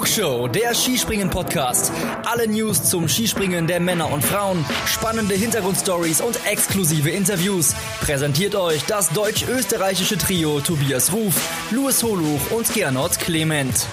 [0.00, 1.92] Flugshow, der Skispringen-Podcast.
[2.24, 7.74] Alle News zum Skispringen der Männer und Frauen, spannende Hintergrundstories und exklusive Interviews.
[8.00, 11.34] Präsentiert euch das deutsch-österreichische Trio Tobias Ruf,
[11.70, 13.86] Louis Holuch und Gernot Clement.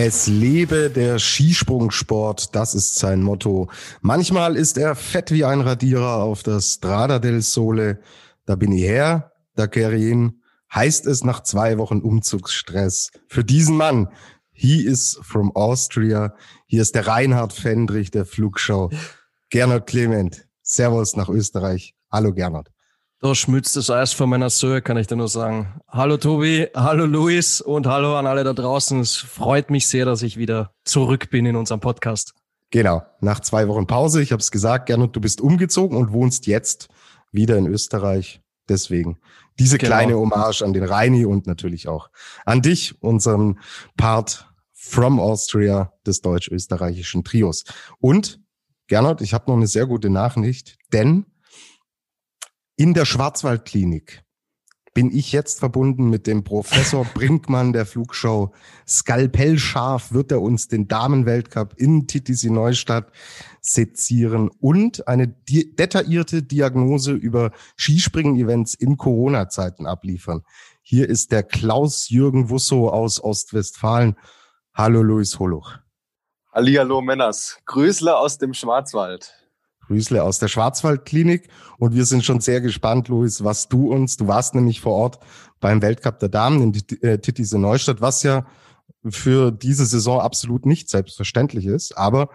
[0.00, 3.68] Es lebe der Skisprungsport, das ist sein Motto.
[4.00, 7.98] Manchmal ist er fett wie ein Radierer auf der Strada del Sole.
[8.46, 10.40] Da bin ich her, da kehre ich hin.
[10.72, 13.10] Heißt es nach zwei Wochen Umzugsstress.
[13.26, 14.06] Für diesen Mann,
[14.52, 16.32] he is from Austria.
[16.66, 18.90] Hier ist der Reinhard Fendrich der Flugshow.
[19.50, 21.96] Gernot Clement, Servus nach Österreich.
[22.08, 22.68] Hallo Gernot.
[23.20, 25.80] Da schmützt das Eis von meiner Söhe, kann ich dir nur sagen.
[25.88, 29.00] Hallo Tobi, hallo Luis und hallo an alle da draußen.
[29.00, 32.34] Es freut mich sehr, dass ich wieder zurück bin in unserem Podcast.
[32.70, 34.22] Genau, nach zwei Wochen Pause.
[34.22, 36.90] Ich habe es gesagt, Gernot, du bist umgezogen und wohnst jetzt
[37.32, 38.40] wieder in Österreich.
[38.68, 39.18] Deswegen
[39.58, 39.96] diese genau.
[39.96, 42.10] kleine Hommage an den Reini und natürlich auch
[42.44, 43.58] an dich, unseren
[43.96, 47.64] Part from Austria des deutsch-österreichischen Trios.
[47.98, 48.38] Und
[48.86, 51.26] Gernot, ich habe noch eine sehr gute Nachricht, denn
[52.78, 54.22] in der Schwarzwaldklinik
[54.94, 58.54] bin ich jetzt verbunden mit dem Professor Brinkmann der Flugshow.
[58.86, 63.10] Skalpellscharf wird er uns den Damenweltcup in Titisee Neustadt
[63.60, 70.44] sezieren und eine detaillierte Diagnose über Skispringen-Events in Corona-Zeiten abliefern.
[70.80, 74.16] Hier ist der Klaus-Jürgen Wusso aus Ostwestfalen.
[74.72, 75.78] Hallo Luis Holuch.
[76.52, 77.58] Hallihallo Männers.
[77.66, 79.37] Grüßler aus dem Schwarzwald.
[79.88, 81.48] Grüßle aus der Schwarzwaldklinik.
[81.78, 85.18] Und wir sind schon sehr gespannt, Luis, was du uns, du warst nämlich vor Ort
[85.60, 88.46] beim Weltcup der Damen in äh, Titisee Neustadt, was ja
[89.04, 91.96] für diese Saison absolut nicht selbstverständlich ist.
[91.96, 92.28] Aber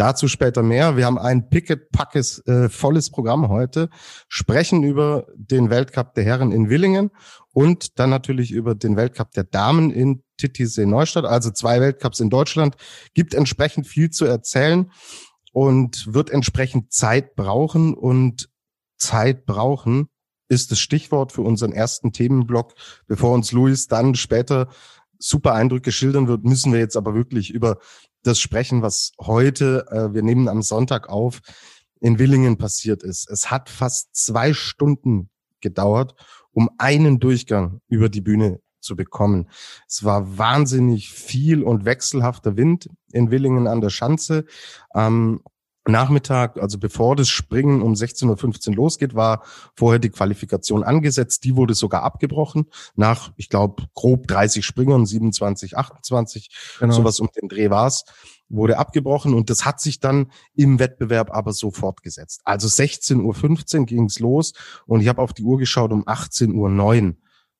[0.00, 0.96] dazu später mehr.
[0.96, 3.90] Wir haben ein picket-packes äh, volles Programm heute,
[4.28, 7.10] sprechen über den Weltcup der Herren in Willingen
[7.52, 12.30] und dann natürlich über den Weltcup der Damen in Titisee Neustadt, also zwei Weltcups in
[12.30, 12.76] Deutschland.
[13.12, 14.90] Gibt entsprechend viel zu erzählen
[15.52, 18.50] und wird entsprechend Zeit brauchen und
[18.96, 20.08] Zeit brauchen
[20.48, 22.74] ist das Stichwort für unseren ersten Themenblock.
[23.06, 24.68] Bevor uns Luis dann später
[25.18, 27.78] super Eindrücke schildern wird, müssen wir jetzt aber wirklich über
[28.22, 31.40] das sprechen, was heute, äh, wir nehmen am Sonntag auf,
[32.00, 33.30] in Willingen passiert ist.
[33.30, 35.30] Es hat fast zwei Stunden
[35.60, 36.14] gedauert,
[36.50, 39.48] um einen Durchgang über die Bühne zu bekommen.
[39.88, 44.44] Es war wahnsinnig viel und wechselhafter Wind in Willingen an der Schanze.
[44.90, 45.40] Am
[45.86, 49.42] Nachmittag, also bevor das Springen um 16.15 Uhr losgeht, war
[49.74, 51.44] vorher die Qualifikation angesetzt.
[51.44, 56.92] Die wurde sogar abgebrochen nach, ich glaube, grob 30 Springern, 27, 28, genau.
[56.92, 58.04] sowas um den Dreh war's
[58.50, 62.42] wurde abgebrochen und das hat sich dann im Wettbewerb aber so fortgesetzt.
[62.44, 64.52] Also 16.15 Uhr ging's los
[64.86, 67.14] und ich habe auf die Uhr geschaut, um 18.09 Uhr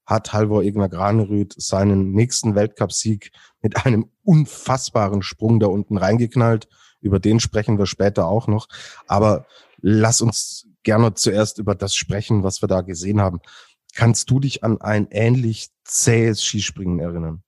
[0.07, 6.69] hat Halvor Egner Granerüth seinen nächsten Weltcupsieg mit einem unfassbaren Sprung da unten reingeknallt.
[7.01, 8.67] Über den sprechen wir später auch noch.
[9.07, 9.47] Aber
[9.81, 13.41] lass uns gerne zuerst über das sprechen, was wir da gesehen haben.
[13.95, 17.43] Kannst du dich an ein ähnlich zähes Skispringen erinnern?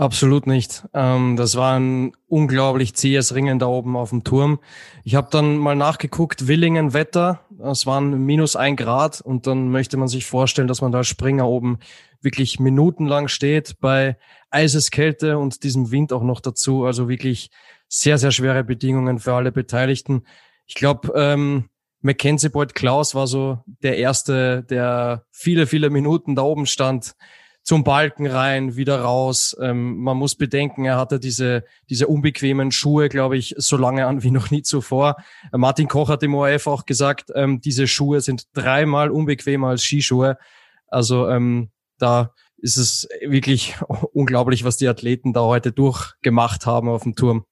[0.00, 0.88] Absolut nicht.
[0.94, 4.58] Ähm, das war ein unglaublich zähes Ringen da oben auf dem Turm.
[5.04, 9.98] Ich habe dann mal nachgeguckt, Willingen Wetter, es waren minus ein Grad und dann möchte
[9.98, 11.80] man sich vorstellen, dass man da als Springer oben
[12.22, 14.16] wirklich minutenlang steht bei
[14.48, 16.86] Eiseskälte und diesem Wind auch noch dazu.
[16.86, 17.50] Also wirklich
[17.86, 20.22] sehr, sehr schwere Bedingungen für alle Beteiligten.
[20.64, 21.68] Ich glaube, ähm,
[22.00, 27.16] Mackenzie Boyd Klaus war so der Erste, der viele, viele Minuten da oben stand
[27.62, 29.56] zum Balken rein, wieder raus.
[29.60, 34.22] Ähm, man muss bedenken, er hatte diese, diese unbequemen Schuhe, glaube ich, so lange an
[34.22, 35.16] wie noch nie zuvor.
[35.52, 39.82] Äh, Martin Koch hat im ORF auch gesagt, ähm, diese Schuhe sind dreimal unbequemer als
[39.82, 40.38] Skischuhe.
[40.86, 43.76] Also ähm, da ist es wirklich
[44.12, 47.44] unglaublich, was die Athleten da heute durchgemacht haben auf dem Turm.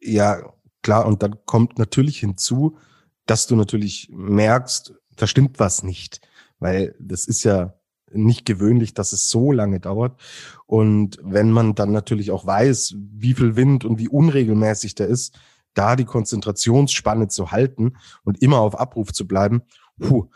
[0.00, 0.52] Ja,
[0.82, 1.06] klar.
[1.06, 2.78] Und dann kommt natürlich hinzu,
[3.26, 6.20] dass du natürlich merkst, da stimmt was nicht.
[6.58, 7.74] Weil das ist ja
[8.14, 10.20] nicht gewöhnlich, dass es so lange dauert.
[10.66, 15.38] Und wenn man dann natürlich auch weiß, wie viel Wind und wie unregelmäßig der ist,
[15.74, 19.62] da die Konzentrationsspanne zu halten und immer auf Abruf zu bleiben,
[19.98, 20.28] puh,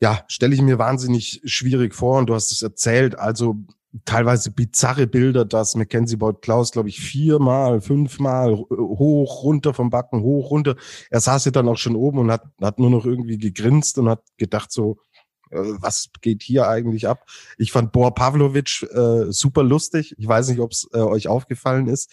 [0.00, 2.18] ja, stelle ich mir wahnsinnig schwierig vor.
[2.18, 3.56] Und du hast es erzählt, also
[4.04, 10.22] teilweise bizarre Bilder, dass Mackenzie Boyd Klaus, glaube ich, viermal, fünfmal hoch, runter vom Backen,
[10.22, 10.76] hoch, runter.
[11.10, 14.08] Er saß ja dann auch schon oben und hat, hat nur noch irgendwie gegrinst und
[14.08, 15.13] hat gedacht so, äh,
[15.54, 17.26] was geht hier eigentlich ab?
[17.58, 20.14] Ich fand Bor Pavlovic äh, super lustig.
[20.18, 22.10] Ich weiß nicht, ob es äh, euch aufgefallen ist,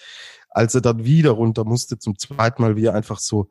[0.49, 3.49] als er dann wieder runter musste zum zweiten Mal, wie er einfach so,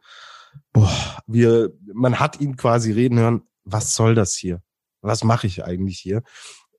[0.72, 4.62] boah, wir, man hat ihn quasi reden hören, was soll das hier?
[5.02, 6.22] Was mache ich eigentlich hier?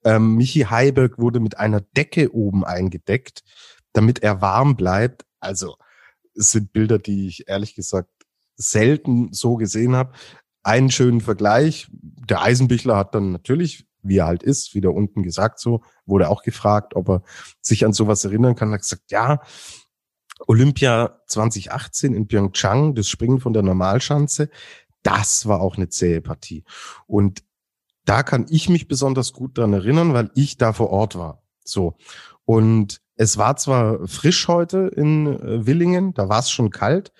[0.03, 3.43] Ähm, Michi Heiberg wurde mit einer Decke oben eingedeckt,
[3.93, 5.25] damit er warm bleibt.
[5.39, 5.75] Also
[6.35, 8.09] es sind Bilder, die ich ehrlich gesagt
[8.55, 10.13] selten so gesehen habe.
[10.63, 11.87] Einen schönen Vergleich.
[11.91, 16.43] Der Eisenbichler hat dann natürlich, wie er halt ist, wieder unten gesagt so, wurde auch
[16.43, 17.23] gefragt, ob er
[17.61, 18.69] sich an sowas erinnern kann.
[18.69, 19.41] Er hat gesagt, ja,
[20.47, 24.49] Olympia 2018 in Pyeongchang, das Springen von der Normalschanze,
[25.03, 26.63] das war auch eine zähe Partie.
[27.07, 27.43] Und
[28.05, 31.43] da kann ich mich besonders gut dran erinnern, weil ich da vor Ort war.
[31.63, 31.97] So.
[32.45, 37.13] Und es war zwar frisch heute in äh, Willingen, da war es schon kalt,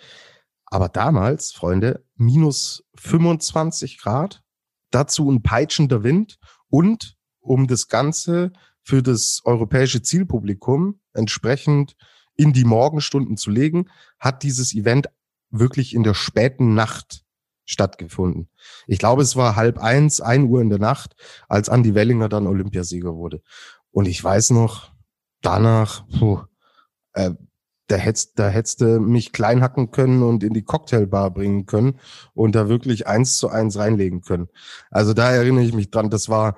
[0.72, 4.42] aber damals, Freunde, minus 25 Grad,
[4.90, 6.40] dazu ein peitschender Wind
[6.70, 11.96] und um das Ganze für das europäische Zielpublikum entsprechend
[12.36, 15.10] in die Morgenstunden zu legen, hat dieses Event
[15.50, 17.26] wirklich in der späten Nacht
[17.66, 18.50] stattgefunden.
[18.88, 21.16] Ich glaube, es war halb eins, ein Uhr in der Nacht,
[21.50, 23.42] als Andy Wellinger dann Olympiasieger wurde.
[23.92, 24.94] Und ich weiß noch,
[25.42, 26.44] danach, puh,
[27.14, 27.32] äh,
[27.92, 32.00] da hättest, da hättest du mich klein hacken können und in die Cocktailbar bringen können
[32.34, 34.48] und da wirklich eins zu eins reinlegen können.
[34.90, 36.56] Also da erinnere ich mich dran, das war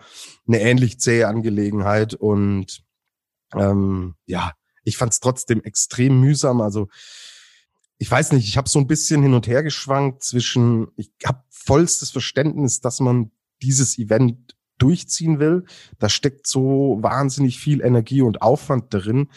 [0.47, 2.83] eine ähnlich zähe Angelegenheit und
[3.55, 4.53] ähm, ja,
[4.83, 6.61] ich fand es trotzdem extrem mühsam.
[6.61, 6.87] Also
[7.97, 11.43] ich weiß nicht, ich habe so ein bisschen hin und her geschwankt zwischen, ich habe
[11.49, 13.31] vollstes Verständnis, dass man
[13.61, 15.65] dieses Event durchziehen will.
[15.97, 19.29] Da steckt so wahnsinnig viel Energie und Aufwand darin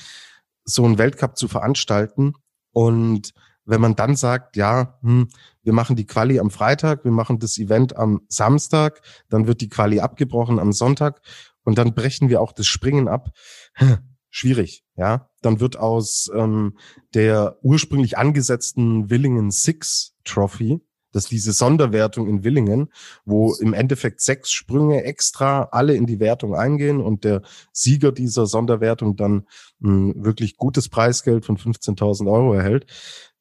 [0.66, 2.34] so einen Weltcup zu veranstalten.
[2.72, 3.32] Und
[3.64, 5.28] wenn man dann sagt, ja, hm,
[5.62, 9.68] wir machen die Quali am Freitag, wir machen das Event am Samstag, dann wird die
[9.68, 11.20] Quali abgebrochen am Sonntag
[11.64, 13.30] und dann brechen wir auch das Springen ab.
[14.30, 15.30] Schwierig, ja.
[15.40, 16.76] Dann wird aus ähm,
[17.14, 20.80] der ursprünglich angesetzten Willingen Six Trophy
[21.16, 22.92] das ist diese Sonderwertung in Willingen,
[23.24, 27.40] wo im Endeffekt sechs Sprünge extra alle in die Wertung eingehen und der
[27.72, 29.46] Sieger dieser Sonderwertung dann
[29.82, 32.84] ein wirklich gutes Preisgeld von 15.000 Euro erhält.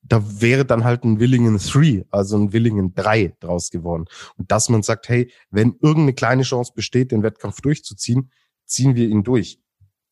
[0.03, 4.05] Da wäre dann halt ein Willingen 3, also ein Willingen 3 draus geworden.
[4.37, 8.31] Und dass man sagt, hey, wenn irgendeine kleine Chance besteht, den Wettkampf durchzuziehen,
[8.65, 9.59] ziehen wir ihn durch.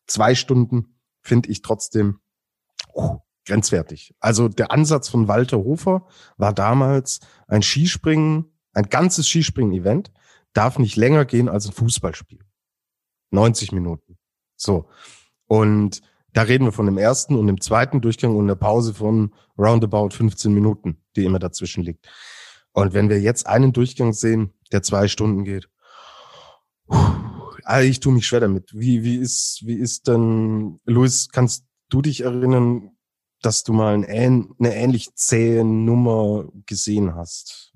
[0.06, 2.18] Zwei Stunden finde ich trotzdem
[2.94, 4.14] uh, grenzwertig.
[4.20, 6.06] Also der Ansatz von Walter Hofer
[6.36, 10.10] war damals ein Skispringen, ein ganzes Skispringen-Event
[10.52, 12.40] darf nicht länger gehen als ein Fußballspiel.
[13.30, 14.18] 90 Minuten.
[14.56, 14.88] So.
[15.46, 16.00] Und
[16.32, 20.10] da reden wir von dem ersten und dem zweiten Durchgang und einer Pause von roundabout
[20.10, 22.08] 15 Minuten, die immer dazwischen liegt.
[22.72, 25.68] Und wenn wir jetzt einen Durchgang sehen, der zwei Stunden geht,
[27.82, 28.70] ich tue mich schwer damit.
[28.74, 32.90] Wie, wie ist, wie ist denn, Luis, kannst du dich erinnern,
[33.44, 37.72] dass du mal ein, eine ähnlich zähe Nummer gesehen hast?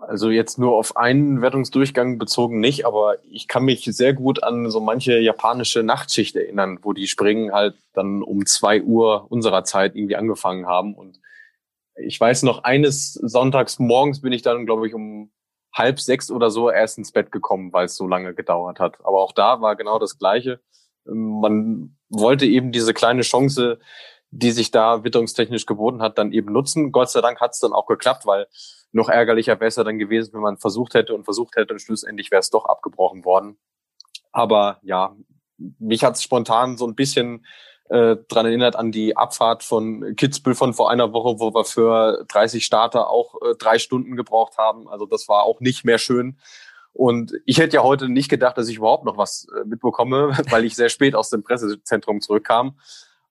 [0.00, 4.70] Also jetzt nur auf einen Wertungsdurchgang bezogen nicht, aber ich kann mich sehr gut an
[4.70, 9.94] so manche japanische Nachtschicht erinnern, wo die Springen halt dann um zwei Uhr unserer Zeit
[9.94, 10.94] irgendwie angefangen haben.
[10.94, 11.20] Und
[11.96, 15.30] ich weiß noch, eines Sonntags morgens bin ich dann, glaube ich, um
[15.72, 18.98] halb sechs oder so erst ins Bett gekommen, weil es so lange gedauert hat.
[19.04, 20.60] Aber auch da war genau das Gleiche.
[21.04, 23.78] Man wollte eben diese kleine Chance
[24.30, 26.92] die sich da witterungstechnisch geboten hat, dann eben nutzen.
[26.92, 28.46] Gott sei Dank hat es dann auch geklappt, weil
[28.92, 32.30] noch ärgerlicher wäre es dann gewesen, wenn man versucht hätte und versucht hätte und schlussendlich
[32.30, 33.58] wäre es doch abgebrochen worden.
[34.32, 35.16] Aber ja,
[35.78, 37.44] mich hat es spontan so ein bisschen
[37.88, 42.24] äh, dran erinnert an die Abfahrt von Kitzbühel von vor einer Woche, wo wir für
[42.28, 44.88] 30 Starter auch äh, drei Stunden gebraucht haben.
[44.88, 46.38] Also das war auch nicht mehr schön.
[46.92, 50.64] Und ich hätte ja heute nicht gedacht, dass ich überhaupt noch was äh, mitbekomme, weil
[50.64, 52.78] ich sehr spät aus dem Pressezentrum zurückkam.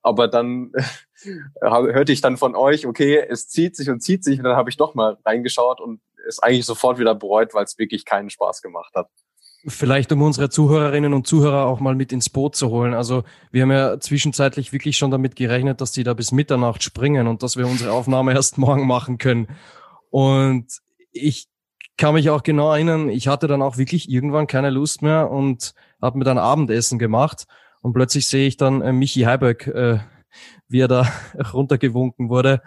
[0.01, 0.72] Aber dann
[1.62, 4.39] hörte ich dann von euch, okay, es zieht sich und zieht sich.
[4.39, 7.77] Und dann habe ich doch mal reingeschaut und es eigentlich sofort wieder bereut, weil es
[7.77, 9.10] wirklich keinen Spaß gemacht hat.
[9.68, 12.94] Vielleicht um unsere Zuhörerinnen und Zuhörer auch mal mit ins Boot zu holen.
[12.94, 17.27] Also wir haben ja zwischenzeitlich wirklich schon damit gerechnet, dass die da bis Mitternacht springen
[17.27, 19.48] und dass wir unsere Aufnahme erst morgen machen können.
[20.12, 20.68] Und
[21.12, 21.50] ich
[21.98, 25.74] kann mich auch genau erinnern, ich hatte dann auch wirklich irgendwann keine Lust mehr und
[26.01, 27.46] habe mir dann Abendessen gemacht
[27.81, 30.00] und plötzlich sehe ich dann äh, Michi Heiberg, äh,
[30.67, 31.07] wie er da
[31.53, 32.62] runtergewunken wurde.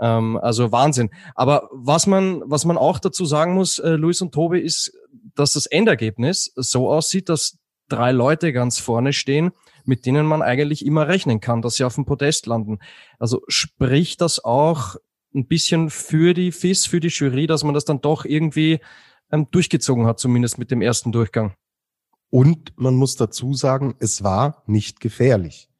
[0.00, 1.10] Ähm, also Wahnsinn.
[1.34, 4.92] Aber was man, was man auch dazu sagen muss, äh, Luis und Tobi, ist,
[5.34, 7.58] dass das Endergebnis so aussieht, dass
[7.88, 9.52] drei Leute ganz vorne stehen,
[9.84, 12.78] mit denen man eigentlich immer rechnen kann, dass sie auf dem Podest landen.
[13.18, 14.96] Also spricht das auch
[15.34, 18.80] ein bisschen für die FIS, für die Jury, dass man das dann doch irgendwie
[19.30, 21.54] ähm, durchgezogen hat, zumindest mit dem ersten Durchgang.
[22.36, 25.70] Und man muss dazu sagen, es war nicht gefährlich.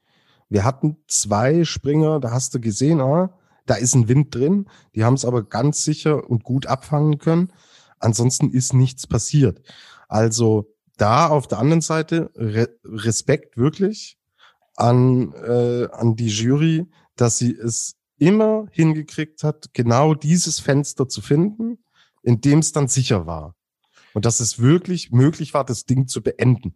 [0.49, 4.65] Wir hatten zwei Springer, da hast du gesehen, ah, da ist ein Wind drin.
[4.95, 7.53] Die haben es aber ganz sicher und gut abfangen können.
[7.99, 9.61] Ansonsten ist nichts passiert.
[10.09, 14.17] Also da auf der anderen Seite Re Respekt wirklich
[14.77, 16.87] an, äh, an die Jury,
[17.17, 21.77] dass sie es immer hingekriegt hat, genau dieses Fenster zu finden,
[22.23, 23.55] in dem es dann sicher war.
[24.17, 26.75] Und dass es wirklich möglich war, das Ding zu beenden.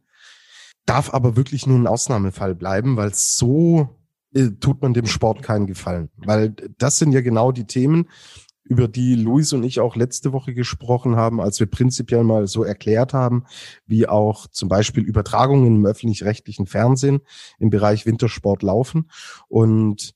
[0.84, 3.96] Darf aber wirklich nur ein Ausnahmefall bleiben, weil so
[4.34, 6.10] äh, tut man dem Sport keinen Gefallen.
[6.18, 8.10] Weil das sind ja genau die Themen,
[8.62, 12.62] über die Luis und ich auch letzte Woche gesprochen haben, als wir prinzipiell mal so
[12.62, 13.46] erklärt haben,
[13.86, 17.20] wie auch zum Beispiel Übertragungen im öffentlich-rechtlichen Fernsehen
[17.58, 19.10] im Bereich Wintersport laufen.
[19.48, 20.12] Und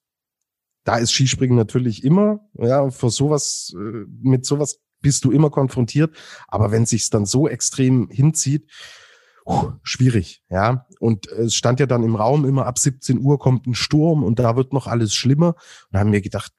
[0.85, 6.17] da ist Skispringen natürlich immer, ja, vor sowas, äh, mit sowas bist du immer konfrontiert.
[6.49, 8.67] Aber wenn sich's dann so extrem hinzieht,
[9.47, 10.87] uh, schwierig, ja.
[10.99, 14.39] Und es stand ja dann im Raum immer ab 17 Uhr kommt ein Sturm und
[14.39, 15.57] da wird noch alles schlimmer.
[15.93, 16.53] Und haben wir gedacht,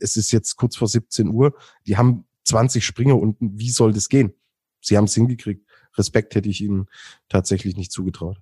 [0.00, 1.54] es ist jetzt kurz vor 17 Uhr,
[1.86, 4.34] die haben 20 Springer unten, wie soll das gehen?
[4.80, 5.64] Sie haben es hingekriegt.
[5.96, 6.88] Respekt hätte ich ihnen
[7.28, 8.38] tatsächlich nicht zugetraut.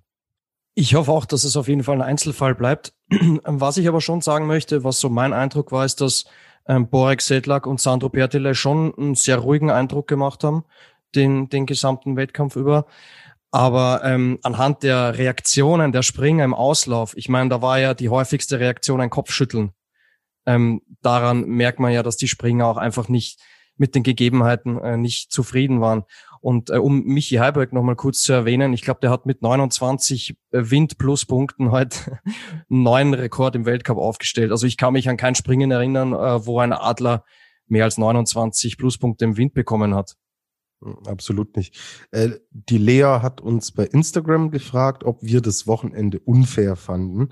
[0.73, 2.95] Ich hoffe auch, dass es auf jeden Fall ein Einzelfall bleibt.
[3.43, 6.25] Was ich aber schon sagen möchte, was so mein Eindruck war, ist, dass
[6.75, 10.63] ähm, Borek Sedlak und Sandro Pertile schon einen sehr ruhigen Eindruck gemacht haben,
[11.15, 12.85] den, den gesamten Wettkampf über.
[13.51, 18.09] Aber ähm, anhand der Reaktionen der Springer im Auslauf, ich meine, da war ja die
[18.09, 19.73] häufigste Reaktion ein Kopfschütteln
[20.45, 23.39] ähm, daran merkt man ja, dass die Springer auch einfach nicht
[23.77, 26.03] mit den Gegebenheiten äh, nicht zufrieden waren.
[26.41, 30.35] Und äh, um Michi Heiberg nochmal kurz zu erwähnen, ich glaube, der hat mit 29
[30.51, 32.19] äh, Wind-Plus-Punkten heute
[32.69, 34.51] einen neuen Rekord im Weltcup aufgestellt.
[34.51, 37.23] Also ich kann mich an kein Springen erinnern, äh, wo ein Adler
[37.67, 40.17] mehr als 29 Pluspunkte im Wind bekommen hat.
[40.83, 41.79] Hm, absolut nicht.
[42.09, 47.29] Äh, die Lea hat uns bei Instagram gefragt, ob wir das Wochenende unfair fanden.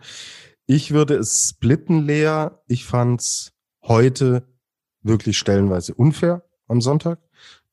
[0.68, 2.50] Ich würde es splitten, Lea.
[2.68, 4.48] Ich fand's heute
[5.02, 7.20] wirklich stellenweise unfair am Sonntag.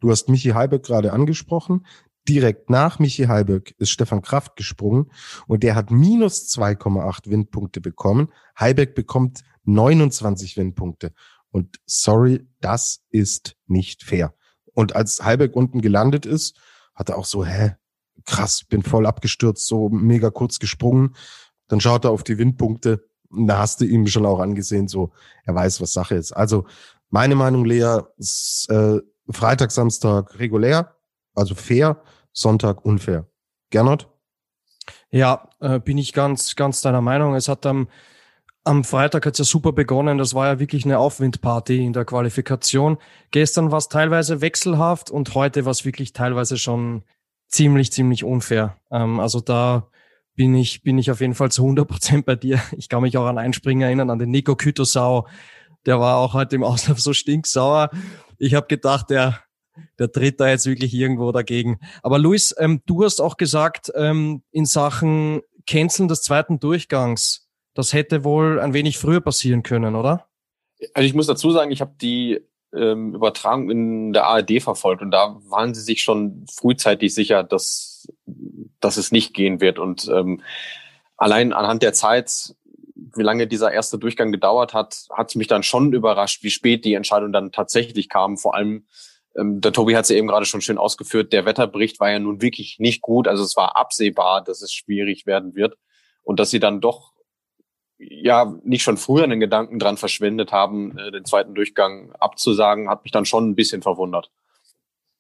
[0.01, 1.87] Du hast Michi Heiberg gerade angesprochen.
[2.29, 5.11] Direkt nach Michi Heiberg ist Stefan Kraft gesprungen
[5.47, 8.33] und der hat minus 2,8 Windpunkte bekommen.
[8.59, 11.13] Heiberg bekommt 29 Windpunkte.
[11.51, 14.35] Und sorry, das ist nicht fair.
[14.75, 16.59] Und als Heiberg unten gelandet ist,
[16.95, 17.77] hat er auch so, hä,
[18.25, 21.15] krass, bin voll abgestürzt, so mega kurz gesprungen.
[21.69, 23.09] Dann schaut er auf die Windpunkte.
[23.31, 25.13] Da hast du ihm schon auch angesehen, so
[25.45, 26.33] er weiß, was Sache ist.
[26.33, 26.67] Also
[27.09, 29.01] meine Meinung, Lea, ist, äh,
[29.31, 30.97] Freitag, Samstag regulär,
[31.35, 32.03] also fair,
[32.33, 33.27] Sonntag unfair.
[33.71, 34.09] Gernot?
[35.11, 37.35] Ja, äh, bin ich ganz, ganz deiner Meinung.
[37.35, 37.89] Es hat am,
[38.65, 40.19] am Freitag hat's ja super begonnen.
[40.19, 42.99] Das war ja wirklich eine Aufwindparty in der Qualifikation.
[43.31, 47.03] Gestern war es teilweise wechselhaft und heute war es wirklich teilweise schon
[47.49, 48.77] ziemlich, ziemlich unfair.
[48.91, 49.89] Ähm, also da
[50.35, 52.61] bin ich, bin ich auf jeden Fall zu 100 Prozent bei dir.
[52.77, 55.27] Ich kann mich auch an einen Springer erinnern, an den Nico Kütosau.
[55.87, 57.91] Der war auch heute im Auslauf so stinksauer.
[58.39, 59.41] Ich habe gedacht, der,
[59.99, 61.79] der tritt da jetzt wirklich irgendwo dagegen.
[62.03, 67.93] Aber Luis, ähm, du hast auch gesagt, ähm, in Sachen Canceln des zweiten Durchgangs, das
[67.93, 70.29] hätte wohl ein wenig früher passieren können, oder?
[70.95, 72.41] Also ich muss dazu sagen, ich habe die
[72.75, 78.09] ähm, Übertragung in der ARD verfolgt und da waren sie sich schon frühzeitig sicher, dass,
[78.81, 79.79] dass es nicht gehen wird.
[79.79, 80.43] Und ähm,
[81.17, 82.55] allein anhand der Zeit,
[83.17, 86.85] wie lange dieser erste Durchgang gedauert hat, hat es mich dann schon überrascht, wie spät
[86.85, 88.37] die Entscheidung dann tatsächlich kam.
[88.37, 88.87] Vor allem,
[89.37, 92.19] ähm, der Tobi hat es ja eben gerade schon schön ausgeführt, der Wetterbericht war ja
[92.19, 93.29] nun wirklich nicht gut.
[93.29, 95.77] Also es war absehbar, dass es schwierig werden wird.
[96.23, 97.13] Und dass sie dann doch
[97.99, 103.05] ja nicht schon früher einen Gedanken dran verschwendet haben, äh, den zweiten Durchgang abzusagen, hat
[103.05, 104.31] mich dann schon ein bisschen verwundert.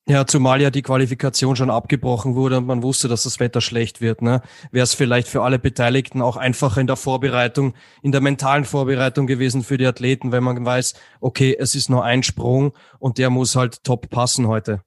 [0.09, 4.01] Ja, zumal ja die Qualifikation schon abgebrochen wurde und man wusste, dass das Wetter schlecht
[4.01, 4.23] wird.
[4.23, 4.41] Ne?
[4.71, 9.27] Wäre es vielleicht für alle Beteiligten auch einfacher in der Vorbereitung, in der mentalen Vorbereitung
[9.27, 13.31] gewesen für die Athleten, wenn man weiß, okay, es ist nur ein Sprung und der
[13.31, 14.81] muss halt top passen heute.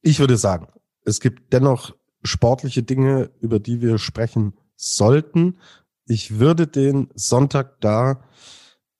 [0.00, 0.68] Ich würde sagen,
[1.04, 5.58] es gibt dennoch sportliche Dinge, über die wir sprechen sollten
[6.06, 8.24] ich würde den Sonntag da,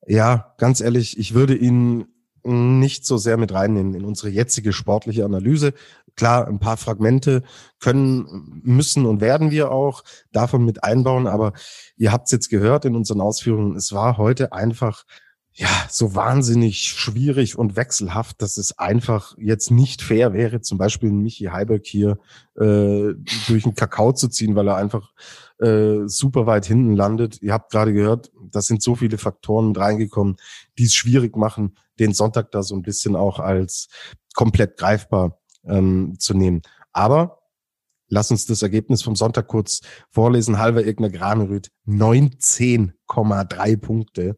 [0.06, 2.06] ja, ganz ehrlich, ich würde ihn
[2.44, 5.72] nicht so sehr mit reinnehmen in unsere jetzige sportliche Analyse.
[6.16, 7.42] Klar, ein paar Fragmente
[7.80, 11.54] können, müssen und werden wir auch davon mit einbauen, aber
[11.96, 15.04] ihr habt es jetzt gehört in unseren Ausführungen, es war heute einfach
[15.56, 21.12] ja, so wahnsinnig schwierig und wechselhaft, dass es einfach jetzt nicht fair wäre, zum Beispiel
[21.12, 22.18] Michi Heiberg hier
[22.56, 23.14] äh,
[23.46, 25.12] durch den Kakao zu ziehen, weil er einfach
[25.60, 27.40] äh, super weit hinten landet.
[27.40, 30.38] Ihr habt gerade gehört, da sind so viele Faktoren mit reingekommen,
[30.76, 33.86] die es schwierig machen, den Sonntag da so ein bisschen auch als
[34.34, 36.62] komplett greifbar ähm, zu nehmen.
[36.92, 37.42] Aber
[38.08, 40.58] lass uns das Ergebnis vom Sonntag kurz vorlesen.
[40.58, 44.36] Halver Egner Granerüth 19,3 Punkte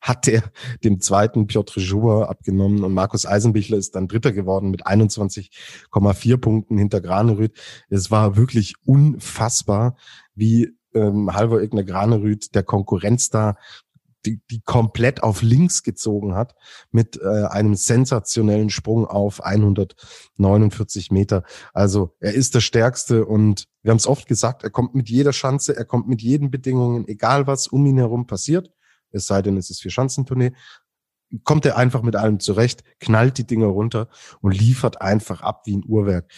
[0.00, 0.42] hat er
[0.82, 6.78] dem zweiten Piotr Jour abgenommen und Markus Eisenbichler ist dann Dritter geworden mit 21,4 Punkten
[6.78, 7.52] hinter Granerüth.
[7.88, 9.96] Es war wirklich unfassbar,
[10.34, 13.56] wie ähm, Halvor Egner Granerüth der Konkurrenz da
[14.26, 16.54] die, die komplett auf links gezogen hat
[16.90, 21.42] mit äh, einem sensationellen Sprung auf 149 Meter.
[21.72, 25.30] Also er ist der Stärkste und wir haben es oft gesagt, er kommt mit jeder
[25.30, 28.70] Chance, er kommt mit jeden Bedingungen, egal was um ihn herum passiert,
[29.12, 30.52] es sei denn, es ist für Schanzentournee,
[31.44, 34.08] kommt er einfach mit allem zurecht, knallt die Dinger runter
[34.40, 36.30] und liefert einfach ab wie ein Uhrwerk.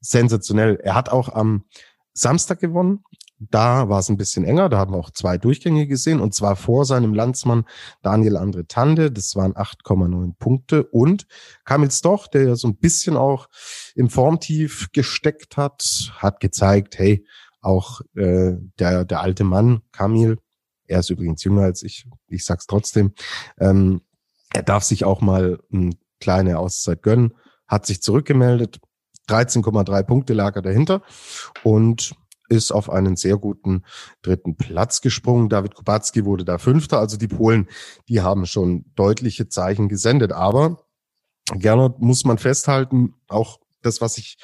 [0.00, 0.76] Sensationell.
[0.82, 1.64] Er hat auch am
[2.12, 3.04] Samstag gewonnen.
[3.38, 6.56] Da war es ein bisschen enger, da haben wir auch zwei Durchgänge gesehen und zwar
[6.56, 7.64] vor seinem Landsmann
[8.02, 10.84] Daniel Andre Tande, das waren 8,9 Punkte.
[10.84, 11.26] Und
[11.64, 13.48] Kamil Stoch, der ja so ein bisschen auch
[13.94, 17.24] im Formtief gesteckt hat, hat gezeigt, hey,
[17.62, 20.36] auch äh, der, der alte Mann, Kamil,
[20.90, 23.12] er ist übrigens jünger als ich, ich sag's trotzdem,
[23.58, 24.02] ähm,
[24.52, 27.34] er darf sich auch mal eine kleine Auszeit gönnen,
[27.66, 28.80] hat sich zurückgemeldet,
[29.28, 31.02] 13,3 Punkte lag er dahinter
[31.62, 32.14] und
[32.48, 33.84] ist auf einen sehr guten
[34.22, 35.48] dritten Platz gesprungen.
[35.48, 36.98] David Kubacki wurde da Fünfter.
[36.98, 37.68] Also die Polen,
[38.08, 40.32] die haben schon deutliche Zeichen gesendet.
[40.32, 40.84] Aber
[41.54, 44.36] Gernot muss man festhalten, auch das, was ich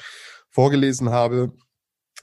[0.49, 1.51] vorgelesen habe,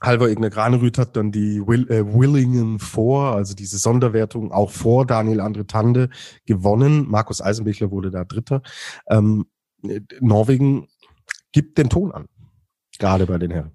[0.01, 5.05] Halver Egner Granerüth hat dann die Will, äh, Willingen vor, also diese Sonderwertung auch vor
[5.05, 6.09] Daniel Andre Tande
[6.45, 7.07] gewonnen.
[7.09, 8.61] Markus Eisenbichler wurde da Dritter.
[9.07, 9.45] Ähm,
[10.19, 10.87] Norwegen
[11.51, 12.25] gibt den Ton an,
[12.99, 13.71] gerade bei den Herren.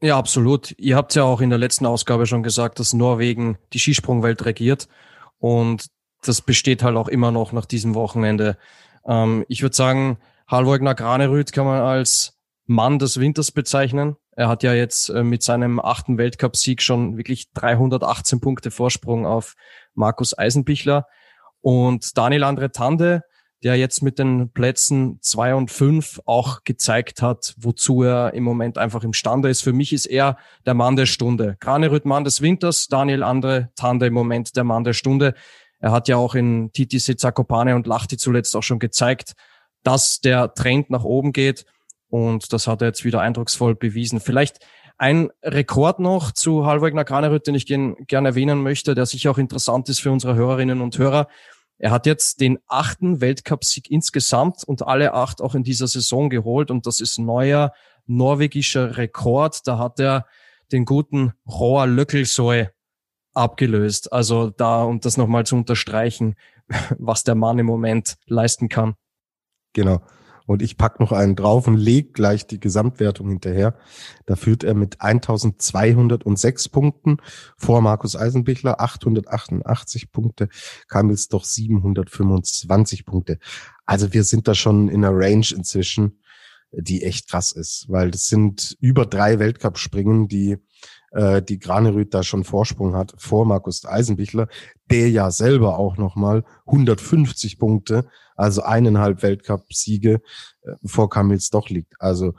[0.00, 0.74] Ja, absolut.
[0.78, 4.86] Ihr habt ja auch in der letzten Ausgabe schon gesagt, dass Norwegen die Skisprungwelt regiert.
[5.38, 5.86] Und
[6.22, 8.58] das besteht halt auch immer noch nach diesem Wochenende.
[9.06, 14.16] Ähm, ich würde sagen, Halvor Granerüth kann man als Mann des Winters bezeichnen.
[14.36, 19.54] Er hat ja jetzt äh, mit seinem achten Weltcupsieg schon wirklich 318 Punkte Vorsprung auf
[19.94, 21.06] Markus Eisenbichler.
[21.60, 23.22] Und Daniel Andre Tande
[23.64, 28.76] der jetzt mit den Plätzen zwei und fünf auch gezeigt hat, wozu er im Moment
[28.76, 29.62] einfach imstande ist.
[29.62, 31.56] Für mich ist er der Mann der Stunde.
[31.60, 35.32] Granerüth Mann des Winters, Daniel Andre Tande im Moment der Mann der Stunde.
[35.80, 39.32] Er hat ja auch in TTC Zakopane und Lachti zuletzt auch schon gezeigt,
[39.82, 41.64] dass der Trend nach oben geht.
[42.14, 44.20] Und das hat er jetzt wieder eindrucksvoll bewiesen.
[44.20, 44.64] Vielleicht
[44.98, 49.88] ein Rekord noch zu Halvwegner Granerüth, den ich gerne erwähnen möchte, der sicher auch interessant
[49.88, 51.26] ist für unsere Hörerinnen und Hörer.
[51.76, 56.70] Er hat jetzt den achten Weltcupsieg insgesamt und alle acht auch in dieser Saison geholt
[56.70, 57.72] und das ist neuer
[58.06, 59.66] norwegischer Rekord.
[59.66, 60.28] Da hat er
[60.70, 62.70] den guten Roar Löckelsoe
[63.32, 64.12] abgelöst.
[64.12, 66.36] Also da, um das nochmal zu unterstreichen,
[66.96, 68.94] was der Mann im Moment leisten kann.
[69.72, 70.00] Genau.
[70.46, 73.76] Und ich pack noch einen drauf und leg gleich die Gesamtwertung hinterher.
[74.26, 77.16] Da führt er mit 1206 Punkten
[77.56, 80.48] vor Markus Eisenbichler, 888 Punkte,
[80.88, 83.38] Kamils doch 725 Punkte.
[83.86, 86.20] Also wir sind da schon in einer Range inzwischen,
[86.72, 90.58] die echt krass ist, weil das sind über drei Weltcup-Springen, die
[91.14, 94.48] äh, die Granerüth da schon Vorsprung hat vor Markus Eisenbichler,
[94.90, 100.20] der ja selber auch nochmal 150 Punkte, also eineinhalb Weltcup-Siege
[100.62, 101.94] äh, vor Kamils doch liegt.
[102.00, 102.34] Also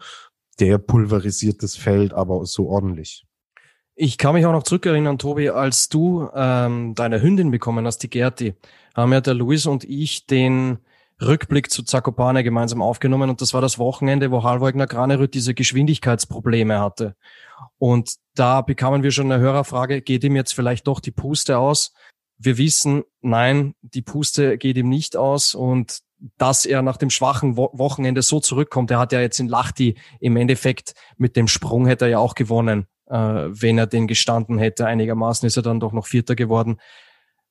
[0.59, 3.25] der pulverisiert das Feld aber so ordentlich.
[3.95, 8.09] Ich kann mich auch noch zurückerinnern, Tobi, als du ähm, deine Hündin bekommen hast, die
[8.09, 8.55] Gerti,
[8.93, 10.79] haben ja der Luis und ich den
[11.21, 16.79] Rückblick zu Zakopane gemeinsam aufgenommen und das war das Wochenende, wo Halvogner Granerüth diese Geschwindigkeitsprobleme
[16.79, 17.15] hatte.
[17.77, 21.93] Und da bekamen wir schon eine Hörerfrage, geht ihm jetzt vielleicht doch die Puste aus?
[22.37, 25.99] Wir wissen, nein, die Puste geht ihm nicht aus und
[26.37, 29.95] dass er nach dem schwachen Wo Wochenende so zurückkommt, er hat ja jetzt in Lachti
[30.19, 34.57] im Endeffekt mit dem Sprung hätte er ja auch gewonnen, äh, wenn er den gestanden
[34.57, 34.85] hätte.
[34.85, 36.77] Einigermaßen ist er dann doch noch Vierter geworden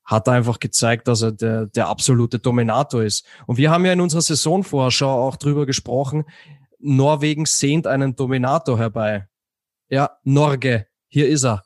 [0.05, 3.25] hat einfach gezeigt, dass er der, der absolute Dominator ist.
[3.47, 6.25] Und wir haben ja in unserer Saisonvorschau auch drüber gesprochen,
[6.79, 9.27] Norwegen sehnt einen Dominator herbei.
[9.89, 11.63] Ja, Norge, hier ist er.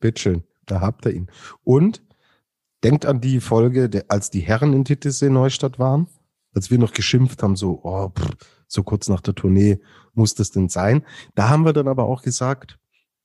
[0.00, 1.30] Bitteschön, da habt ihr ihn.
[1.62, 2.02] Und
[2.82, 6.08] denkt an die Folge, als die Herren in Titisee Neustadt waren,
[6.54, 8.30] als wir noch geschimpft haben, so, oh, pff,
[8.68, 9.80] so kurz nach der Tournee
[10.12, 11.04] muss das denn sein.
[11.34, 12.78] Da haben wir dann aber auch gesagt,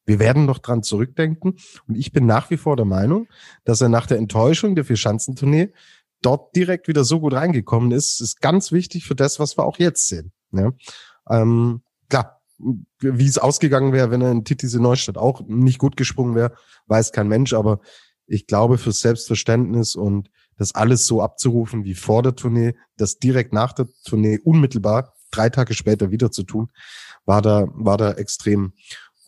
[0.10, 1.56] wir werden noch dran zurückdenken.
[1.88, 3.28] Und ich bin nach wie vor der Meinung,
[3.63, 5.72] dass er nach der Enttäuschung der Vierschanzentournee
[6.24, 8.19] dort direkt wieder so gut reingekommen ist.
[8.19, 10.32] Ist ganz wichtig für das, was wir auch jetzt sehen.
[10.52, 10.72] Ja.
[11.30, 12.41] Ähm, klar,
[13.00, 16.56] wie es ausgegangen wäre, wenn er in Titis Neustadt auch nicht gut gesprungen wäre,
[16.88, 17.80] weiß kein Mensch, aber
[18.26, 23.54] ich glaube fürs Selbstverständnis und das alles so abzurufen wie vor der Tournee, das direkt
[23.54, 26.69] nach der Tournee unmittelbar drei Tage später wieder zu tun,
[27.26, 28.74] war da, war da extrem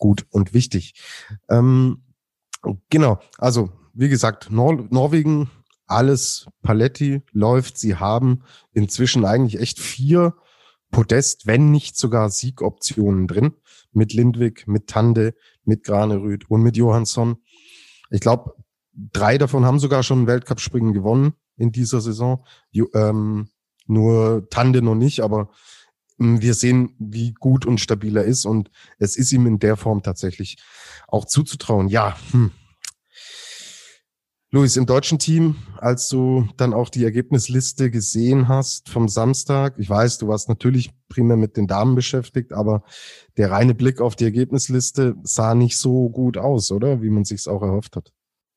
[0.02, 1.00] gut und wichtig.
[1.48, 2.02] Ähm,
[2.90, 5.48] genau, also wie gesagt, Nor Norwegen,
[5.86, 7.78] alles Paletti läuft.
[7.78, 10.34] Sie haben inzwischen eigentlich echt vier
[10.90, 13.52] Podest, wenn nicht sogar Siegoptionen drin.
[13.92, 17.36] Mit Lindwig, mit Tande, mit Granerüth und mit Johansson.
[18.10, 18.56] Ich glaube,
[18.92, 22.44] drei davon haben sogar schon Weltcup-Springen gewonnen in dieser Saison.
[22.72, 23.50] Jo, ähm,
[23.86, 25.50] nur Tande noch nicht, aber
[26.22, 30.02] wir sehen, wie gut und stabil er ist und es ist ihm in der Form
[30.02, 30.56] tatsächlich
[31.08, 31.88] auch zuzutrauen.
[31.88, 32.50] Ja, hm.
[34.54, 39.88] Luis, im deutschen Team, als du dann auch die Ergebnisliste gesehen hast vom Samstag, ich
[39.88, 42.82] weiß, du warst natürlich primär mit den Damen beschäftigt, aber
[43.38, 47.00] der reine Blick auf die Ergebnisliste sah nicht so gut aus, oder?
[47.00, 48.12] Wie man sich's auch erhofft hat.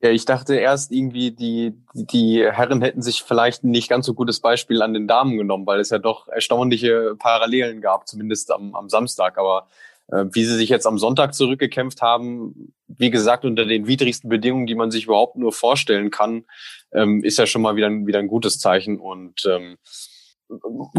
[0.06, 4.14] Ja, ich dachte erst irgendwie, die, die Herren hätten sich vielleicht ein nicht ganz so
[4.14, 8.76] gutes Beispiel an den Damen genommen, weil es ja doch erstaunliche Parallelen gab, zumindest am,
[8.76, 9.40] am Samstag.
[9.40, 9.66] Aber
[10.10, 14.68] äh, wie sie sich jetzt am Sonntag zurückgekämpft haben, wie gesagt, unter den widrigsten Bedingungen,
[14.68, 16.46] die man sich überhaupt nur vorstellen kann,
[16.94, 19.00] ähm, ist ja schon mal wieder, wieder ein gutes Zeichen.
[19.00, 19.78] Und ähm,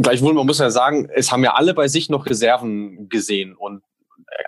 [0.02, 3.54] gleichwohl, man muss ja sagen, es haben ja alle bei sich noch Reserven gesehen.
[3.54, 3.84] Und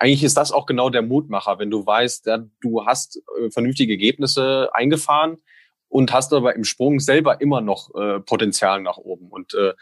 [0.01, 3.93] eigentlich ist das auch genau der Mutmacher, wenn du weißt, ja, du hast äh, vernünftige
[3.93, 5.39] Ergebnisse eingefahren
[5.89, 9.29] und hast aber im Sprung selber immer noch äh, Potenzial nach oben.
[9.29, 9.75] Und äh,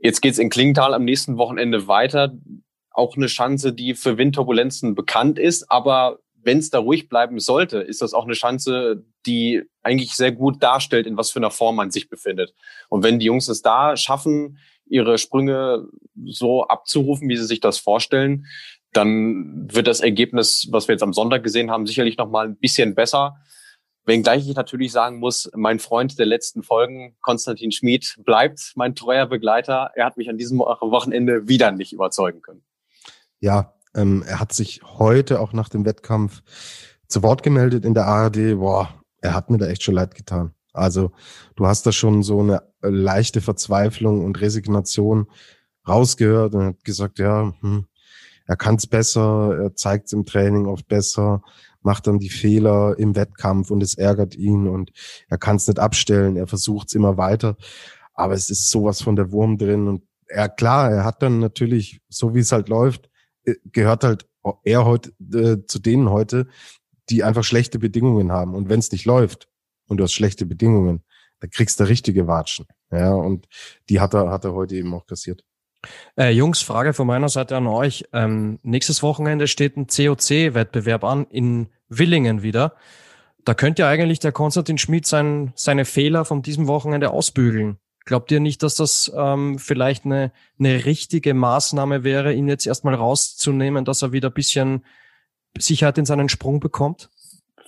[0.00, 2.34] jetzt geht's in Klingenthal am nächsten Wochenende weiter.
[2.90, 7.78] Auch eine Chance, die für Windturbulenzen bekannt ist, aber wenn es da ruhig bleiben sollte,
[7.78, 11.76] ist das auch eine Chance, die eigentlich sehr gut darstellt, in was für einer Form
[11.76, 12.54] man sich befindet.
[12.90, 15.88] Und wenn die Jungs es da schaffen, ihre Sprünge
[16.26, 18.46] so abzurufen, wie sie sich das vorstellen,
[18.96, 22.56] dann wird das Ergebnis, was wir jetzt am Sonntag gesehen haben, sicherlich noch mal ein
[22.56, 23.36] bisschen besser.
[24.06, 29.26] Wenngleich ich natürlich sagen muss, mein Freund der letzten Folgen, Konstantin Schmid, bleibt mein treuer
[29.26, 29.90] Begleiter.
[29.94, 32.62] Er hat mich an diesem Wochenende wieder nicht überzeugen können.
[33.40, 36.42] Ja, ähm, er hat sich heute auch nach dem Wettkampf
[37.08, 38.58] zu Wort gemeldet in der ARD.
[38.58, 40.54] Boah, er hat mir da echt schon leid getan.
[40.74, 41.12] Also
[41.56, 45.30] du hast da schon so eine leichte Verzweiflung und Resignation
[45.88, 47.86] rausgehört und hat gesagt, ja, hm,
[48.46, 51.42] er kann es besser, er zeigt es im Training oft besser,
[51.82, 54.92] macht dann die Fehler im Wettkampf und es ärgert ihn und
[55.28, 57.56] er kann es nicht abstellen, er versucht es immer weiter.
[58.14, 62.00] Aber es ist sowas von der Wurm drin und er, klar, er hat dann natürlich,
[62.08, 63.10] so wie es halt läuft,
[63.44, 64.26] äh, gehört halt
[64.62, 66.46] er heute äh, zu denen heute,
[67.10, 68.54] die einfach schlechte Bedingungen haben.
[68.54, 69.48] Und wenn es nicht läuft
[69.88, 71.02] und du hast schlechte Bedingungen,
[71.40, 72.66] dann kriegst du richtige Watschen.
[72.90, 73.48] Ja, und
[73.88, 75.44] die hat er, hat er heute eben auch kassiert.
[76.16, 78.04] Äh, Jungs, Frage von meiner Seite an euch.
[78.12, 82.74] Ähm, nächstes Wochenende steht ein COC-Wettbewerb an in Willingen wieder.
[83.44, 87.78] Da könnte ja eigentlich der Konstantin Schmid sein, seine Fehler von diesem Wochenende ausbügeln.
[88.04, 92.94] Glaubt ihr nicht, dass das ähm, vielleicht eine, eine richtige Maßnahme wäre, ihn jetzt erstmal
[92.94, 94.84] rauszunehmen, dass er wieder ein bisschen
[95.58, 97.10] Sicherheit in seinen Sprung bekommt?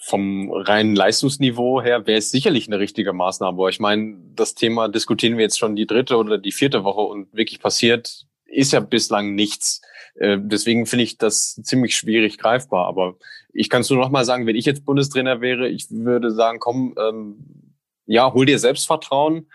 [0.06, 3.58] Vom reinen Leistungsniveau her wäre es sicherlich eine richtige Maßnahme.
[3.58, 7.00] Aber ich meine, das Thema diskutieren wir jetzt schon die dritte oder die vierte Woche
[7.00, 9.82] und wirklich passiert ist ja bislang nichts.
[10.14, 12.86] Äh, deswegen finde ich das ziemlich schwierig greifbar.
[12.86, 13.16] Aber
[13.52, 16.60] ich kann es nur noch mal sagen, wenn ich jetzt Bundestrainer wäre, ich würde sagen,
[16.60, 17.65] komm, ähm,
[18.06, 19.50] ja, hol dir Selbstvertrauen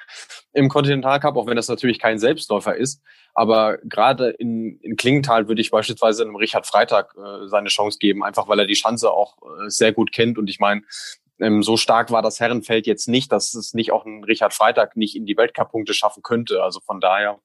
[0.53, 3.01] im Continental Cup, auch wenn das natürlich kein Selbstläufer ist.
[3.33, 8.23] Aber gerade in, in Klingenthal würde ich beispielsweise einem Richard Freitag äh, seine Chance geben,
[8.23, 10.37] einfach weil er die Chance auch äh, sehr gut kennt.
[10.37, 10.81] Und ich meine,
[11.39, 14.97] ähm, so stark war das Herrenfeld jetzt nicht, dass es nicht auch ein Richard Freitag
[14.97, 16.61] nicht in die Weltcup-Punkte schaffen könnte.
[16.61, 17.39] Also von daher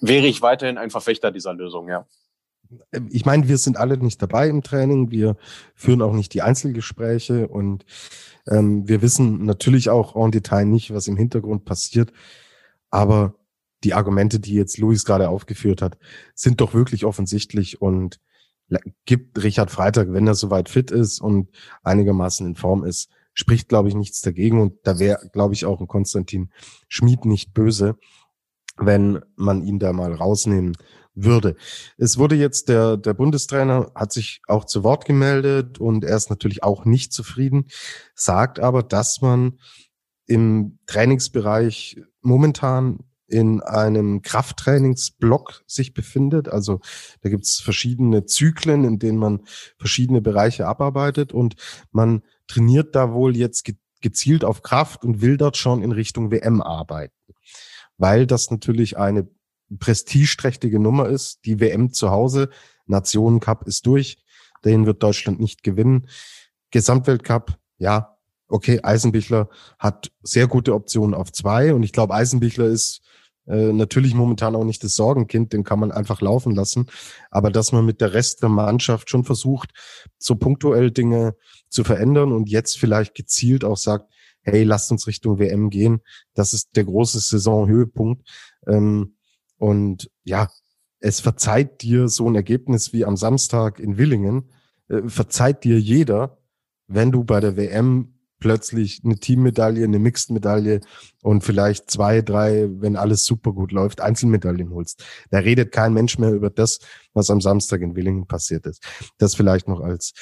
[0.00, 2.06] wäre ich weiterhin ein Verfechter dieser Lösung, ja.
[3.10, 5.10] Ich meine, wir sind alle nicht dabei im Training.
[5.10, 5.36] Wir
[5.74, 7.84] führen auch nicht die Einzelgespräche und
[8.46, 12.12] ähm, wir wissen natürlich auch en Detail nicht, was im Hintergrund passiert.
[12.90, 13.34] Aber
[13.84, 15.98] die Argumente, die jetzt Luis gerade aufgeführt hat,
[16.34, 18.20] sind doch wirklich offensichtlich und
[19.04, 21.48] gibt Richard Freitag, wenn er soweit fit ist und
[21.82, 24.60] einigermaßen in Form ist, spricht, glaube ich, nichts dagegen.
[24.60, 26.50] Und da wäre, glaube ich, auch ein Konstantin
[26.88, 27.96] Schmid nicht böse,
[28.76, 30.76] wenn man ihn da mal rausnehmen
[31.14, 31.56] würde.
[31.96, 36.30] Es wurde jetzt der, der Bundestrainer hat sich auch zu Wort gemeldet und er ist
[36.30, 37.66] natürlich auch nicht zufrieden,
[38.14, 39.58] sagt aber, dass man
[40.26, 46.48] im Trainingsbereich momentan in einem Krafttrainingsblock sich befindet.
[46.48, 46.80] Also
[47.22, 49.42] da gibt es verschiedene Zyklen, in denen man
[49.78, 51.54] verschiedene Bereiche abarbeitet und
[51.90, 53.66] man trainiert da wohl jetzt
[54.00, 57.14] gezielt auf Kraft und will dort schon in Richtung WM arbeiten,
[57.96, 59.26] weil das natürlich eine
[59.78, 61.44] prestigeträchtige Nummer ist.
[61.44, 62.50] Die WM zu Hause,
[62.86, 64.18] Nationencup ist durch,
[64.64, 66.08] den wird Deutschland nicht gewinnen.
[66.70, 68.16] Gesamtweltcup, ja,
[68.48, 69.48] okay, Eisenbichler
[69.78, 73.02] hat sehr gute Optionen auf zwei und ich glaube, Eisenbichler ist
[73.46, 76.86] Äh, natürlich momentan auch nicht das Sorgenkind, den kann man einfach laufen lassen.
[77.30, 79.70] Aber dass man mit der Rest der Mannschaft schon versucht,
[80.18, 81.36] so punktuell Dinge
[81.68, 86.00] zu verändern und jetzt vielleicht gezielt auch sagt, hey, lasst uns Richtung WM gehen.
[86.34, 88.26] Das ist der große Saisonhöhepunkt.
[88.66, 89.13] Ähm,
[89.64, 90.50] und ja,
[91.00, 94.50] es verzeiht dir so ein Ergebnis wie am Samstag in Willingen,
[94.90, 96.36] äh, verzeiht dir jeder,
[96.86, 100.82] wenn du bei der WM plötzlich eine Teammedaille, eine Mixed-Medaille
[101.22, 105.02] und vielleicht zwei, drei, wenn alles super gut läuft, Einzelmedaillen holst.
[105.30, 106.80] Da redet kein Mensch mehr über das,
[107.14, 108.84] was am Samstag in Willingen passiert ist.
[109.16, 110.12] Das vielleicht noch als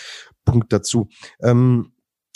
[0.45, 1.09] Punkt dazu.
[1.41, 1.95] Ähm,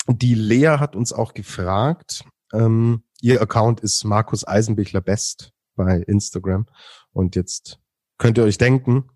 [0.09, 6.67] die Lea hat uns auch gefragt, ähm, ihr Account ist Markus Eisenbichler Best bei Instagram.
[7.13, 7.79] Und jetzt
[8.19, 9.11] könnt ihr euch denken,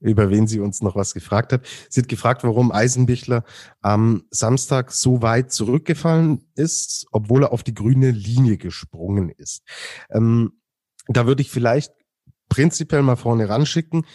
[0.00, 1.66] über wen sie uns noch was gefragt hat.
[1.90, 3.44] Sie hat gefragt, warum Eisenbichler
[3.80, 9.62] am Samstag so weit zurückgefallen ist, obwohl er auf die grüne Linie gesprungen ist.
[10.10, 10.60] Ähm,
[11.08, 11.92] da würde ich vielleicht
[12.48, 14.06] prinzipiell mal vorne ranschicken.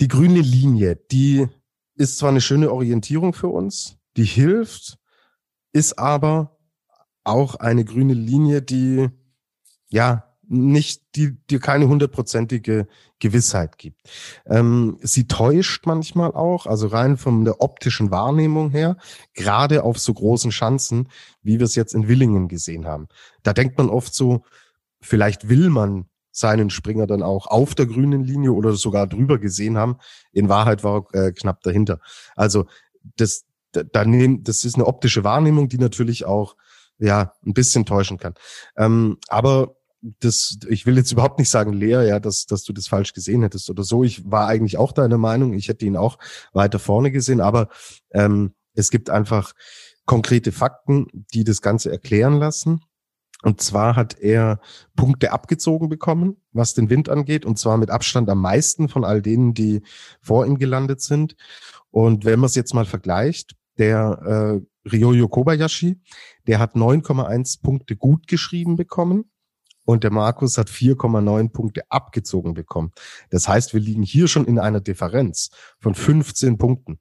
[0.00, 1.46] Die grüne Linie, die
[1.94, 4.98] ist zwar eine schöne Orientierung für uns, die hilft,
[5.72, 6.58] ist aber
[7.24, 9.08] auch eine grüne Linie, die
[9.88, 12.86] ja nicht, die dir keine hundertprozentige
[13.18, 14.00] Gewissheit gibt.
[14.46, 18.96] Ähm, sie täuscht manchmal auch, also rein von der optischen Wahrnehmung her,
[19.34, 21.08] gerade auf so großen Schanzen,
[21.42, 23.08] wie wir es jetzt in Willingen gesehen haben.
[23.42, 24.44] Da denkt man oft so,
[25.00, 29.78] vielleicht will man seinen Springer dann auch auf der grünen Linie oder sogar drüber gesehen
[29.78, 29.96] haben.
[30.32, 31.98] In Wahrheit war er äh, knapp dahinter.
[32.34, 32.66] Also
[33.16, 36.56] das, da nehmen, das ist eine optische Wahrnehmung, die natürlich auch
[36.98, 38.34] ja ein bisschen täuschen kann.
[38.76, 42.86] Ähm, aber das, ich will jetzt überhaupt nicht sagen, Lea, ja, dass, dass du das
[42.86, 44.04] falsch gesehen hättest oder so.
[44.04, 45.54] Ich war eigentlich auch deiner Meinung.
[45.54, 46.18] Ich hätte ihn auch
[46.52, 47.68] weiter vorne gesehen, aber
[48.12, 49.52] ähm, es gibt einfach
[50.04, 52.80] konkrete Fakten, die das Ganze erklären lassen.
[53.42, 54.60] Und zwar hat er
[54.94, 59.20] Punkte abgezogen bekommen, was den Wind angeht, und zwar mit Abstand am meisten von all
[59.20, 59.82] denen, die
[60.20, 61.36] vor ihm gelandet sind.
[61.90, 66.00] Und wenn man es jetzt mal vergleicht, der äh, Ryoyo Kobayashi,
[66.46, 69.30] der hat 9,1 Punkte gut geschrieben bekommen
[69.86, 72.92] und der Markus hat 4,9 Punkte abgezogen bekommen.
[73.30, 77.00] Das heißt, wir liegen hier schon in einer Differenz von 15 Punkten.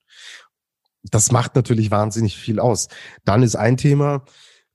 [1.04, 2.88] Das macht natürlich wahnsinnig viel aus.
[3.26, 4.24] Dann ist ein Thema,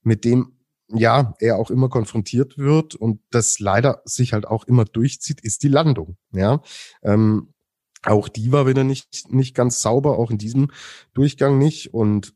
[0.03, 0.57] mit dem
[0.93, 5.63] ja, er auch immer konfrontiert wird und das leider sich halt auch immer durchzieht, ist
[5.63, 6.17] die Landung.
[6.33, 6.63] Ja,
[7.03, 7.55] ähm,
[8.03, 10.73] auch die war wieder nicht, nicht ganz sauber, auch in diesem
[11.15, 11.95] Durchgang nicht.
[11.95, 12.35] Und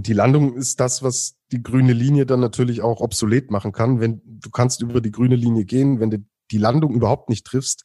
[0.00, 4.00] die Landung ist das, was die grüne Linie dann natürlich auch obsolet machen kann.
[4.00, 6.18] Wenn du kannst über die grüne Linie gehen, wenn du
[6.50, 7.84] die Landung überhaupt nicht triffst,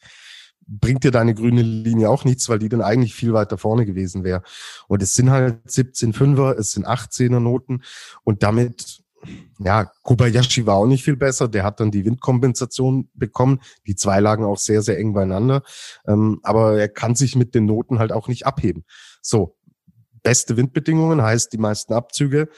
[0.66, 4.24] bringt dir deine grüne Linie auch nichts, weil die dann eigentlich viel weiter vorne gewesen
[4.24, 4.42] wäre.
[4.88, 7.82] Und es sind halt 17 Fünfer, es sind 18er Noten
[8.22, 9.02] und damit
[9.58, 11.48] ja, Kobayashi war auch nicht viel besser.
[11.48, 13.60] Der hat dann die Windkompensation bekommen.
[13.86, 15.62] Die zwei lagen auch sehr, sehr eng beieinander.
[16.06, 18.84] Ähm, aber er kann sich mit den Noten halt auch nicht abheben.
[19.20, 19.56] So,
[20.22, 22.48] beste Windbedingungen heißt die meisten Abzüge.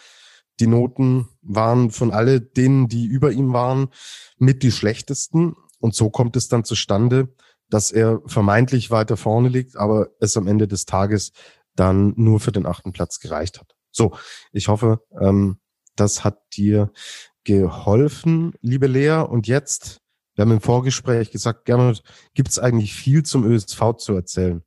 [0.60, 3.88] Die Noten waren von alle denen, die über ihm waren,
[4.38, 5.54] mit die schlechtesten.
[5.78, 7.34] Und so kommt es dann zustande,
[7.68, 11.32] dass er vermeintlich weiter vorne liegt, aber es am Ende des Tages
[11.74, 13.74] dann nur für den achten Platz gereicht hat.
[13.90, 14.14] So,
[14.52, 15.58] ich hoffe, ähm,
[15.96, 16.92] das hat dir
[17.44, 19.24] geholfen, liebe Lea.
[19.28, 20.00] Und jetzt,
[20.34, 22.02] wir haben im Vorgespräch gesagt, Gernot,
[22.34, 24.62] gibt es eigentlich viel zum ÖSV zu erzählen?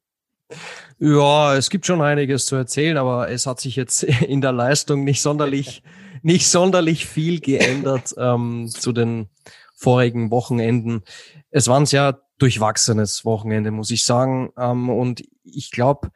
[1.00, 5.04] Ja, es gibt schon einiges zu erzählen, aber es hat sich jetzt in der Leistung
[5.04, 5.84] nicht sonderlich,
[6.22, 9.30] nicht sonderlich viel geändert ähm, zu den
[9.76, 11.04] vorigen Wochenenden.
[11.52, 14.52] Es war ein sehr durchwachsenes Wochenende, muss ich sagen.
[14.58, 16.12] Ähm, und ich glaube,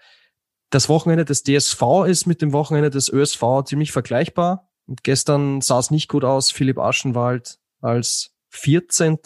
[0.70, 4.70] das Wochenende des DSV ist mit dem Wochenende des ÖSV ziemlich vergleichbar.
[4.88, 6.52] Und gestern sah es nicht gut aus.
[6.52, 9.18] Philipp Aschenwald als 14.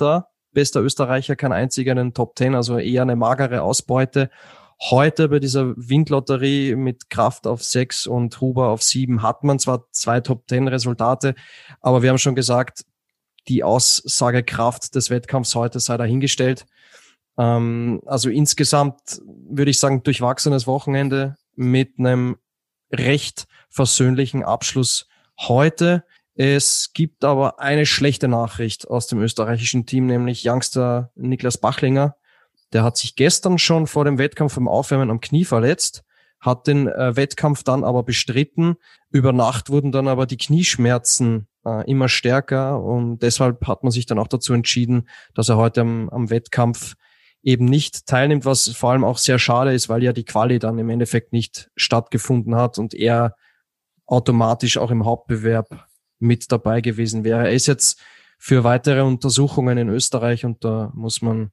[0.51, 4.29] bester Österreicher, kein einziger in den Top 10, also eher eine magere Ausbeute.
[4.89, 9.89] Heute bei dieser Windlotterie mit Kraft auf 6 und Huber auf 7 hat man zwar
[9.91, 11.35] zwei Top 10 Resultate,
[11.79, 12.83] aber wir haben schon gesagt,
[13.47, 16.65] die Aussagekraft des Wettkampfs heute sei dahingestellt.
[17.37, 22.35] Ähm, also insgesamt würde ich sagen, durchwachsenes Wochenende mit einem
[22.91, 25.07] recht versöhnlichen Abschluss
[25.39, 26.03] heute.
[26.35, 32.17] Es gibt aber eine schlechte Nachricht aus dem österreichischen Team, nämlich Youngster Niklas Bachlinger.
[32.73, 36.03] Der hat sich gestern schon vor dem Wettkampf im Aufwärmen am Knie verletzt,
[36.39, 38.75] hat den äh, Wettkampf dann aber bestritten.
[39.11, 44.05] Über Nacht wurden dann aber die Knieschmerzen äh, immer stärker und deshalb hat man sich
[44.05, 46.95] dann auch dazu entschieden, dass er heute am, am Wettkampf
[47.43, 50.79] eben nicht teilnimmt, was vor allem auch sehr schade ist, weil ja die Quali dann
[50.79, 53.35] im Endeffekt nicht stattgefunden hat und er
[54.05, 55.87] automatisch auch im Hauptbewerb
[56.19, 57.41] mit dabei gewesen wäre.
[57.41, 58.01] Er ist jetzt
[58.39, 61.51] für weitere Untersuchungen in Österreich und da muss man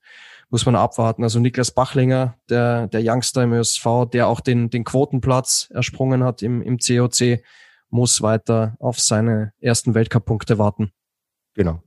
[0.51, 1.23] muss man abwarten.
[1.23, 6.43] Also Niklas Bachlinger, der, der Youngster im ÖSV, der auch den, den Quotenplatz ersprungen hat
[6.43, 7.41] im, im COC,
[7.89, 10.93] muss weiter auf seine ersten Weltcup-Punkte warten.
[11.55, 11.83] Genau.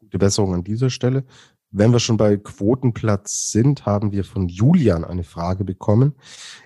[0.00, 1.24] Gute Besserung an dieser Stelle.
[1.70, 6.14] Wenn wir schon bei Quotenplatz sind, haben wir von Julian eine Frage bekommen.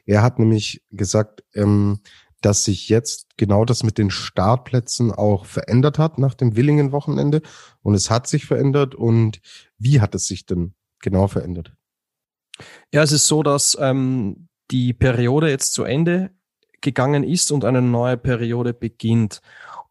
[0.04, 2.00] Er hat nämlich gesagt, ähm,
[2.40, 7.42] dass sich jetzt genau das mit den Startplätzen auch verändert hat nach dem Willingen-Wochenende.
[7.82, 8.94] Und es hat sich verändert.
[8.94, 9.40] Und
[9.78, 11.72] wie hat es sich denn genau verändert?
[12.92, 16.30] Ja, es ist so, dass ähm, die Periode jetzt zu Ende
[16.80, 19.40] gegangen ist und eine neue Periode beginnt.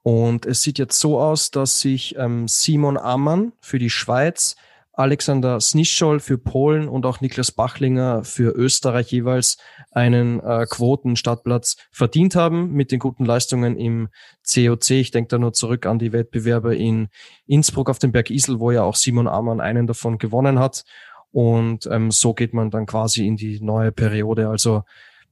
[0.01, 4.55] Und es sieht jetzt so aus, dass sich ähm, Simon Ammann für die Schweiz
[4.97, 9.58] Alexander Snischol für Polen und auch Niklas Bachlinger für Österreich jeweils
[9.91, 14.10] einen äh, Quotenstartplatz verdient haben mit den guten Leistungen im
[14.49, 14.91] COC.
[14.91, 17.10] Ich denke da nur zurück an die Wettbewerbe in
[17.45, 20.84] Innsbruck auf dem Berg Isel, wo ja auch Simon Amann einen davon gewonnen hat.
[21.31, 24.47] Und ähm, so geht man dann quasi in die neue Periode.
[24.47, 24.84] Also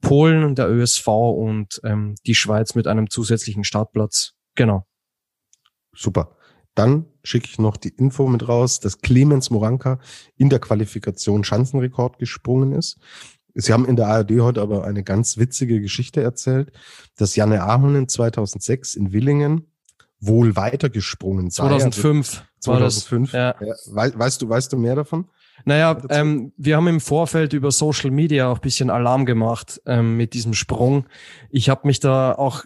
[0.01, 4.33] Polen, der ÖSV und ähm, die Schweiz mit einem zusätzlichen Startplatz.
[4.55, 4.85] Genau.
[5.93, 6.35] Super.
[6.75, 9.99] Dann schicke ich noch die Info mit raus, dass Clemens Moranka
[10.35, 12.97] in der Qualifikation Schanzenrekord gesprungen ist.
[13.55, 16.71] Sie haben in der ARD heute aber eine ganz witzige Geschichte erzählt,
[17.17, 19.67] dass Janne Ahonen 2006 in Willingen
[20.19, 21.63] wohl weitergesprungen sei.
[21.63, 22.29] 2005.
[22.29, 23.33] Also 2005.
[23.33, 23.55] Ja.
[23.59, 23.73] Ja.
[23.87, 25.25] We weißt du, weißt du mehr davon?
[25.65, 30.33] Naja, ähm, wir haben im Vorfeld über Social Media auch bisschen Alarm gemacht ähm, mit
[30.33, 31.05] diesem Sprung.
[31.51, 32.65] Ich habe mich da auch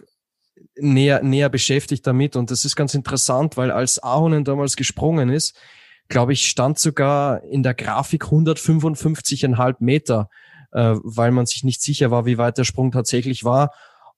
[0.80, 2.36] näher, näher beschäftigt damit.
[2.36, 5.56] Und das ist ganz interessant, weil als Ahonen damals gesprungen ist,
[6.08, 10.30] glaube ich, stand sogar in der Grafik 155,5 Meter,
[10.72, 13.72] äh, weil man sich nicht sicher war, wie weit der Sprung tatsächlich war.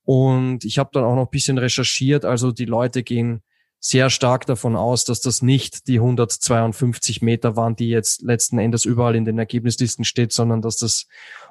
[0.05, 2.25] Und ich habe dann auch noch ein bisschen recherchiert.
[2.25, 3.43] Also die Leute gehen
[3.81, 8.85] sehr stark davon aus, dass das nicht die 152 Meter waren, die jetzt letzten Endes
[8.85, 11.07] überall in den Ergebnislisten steht, sondern dass das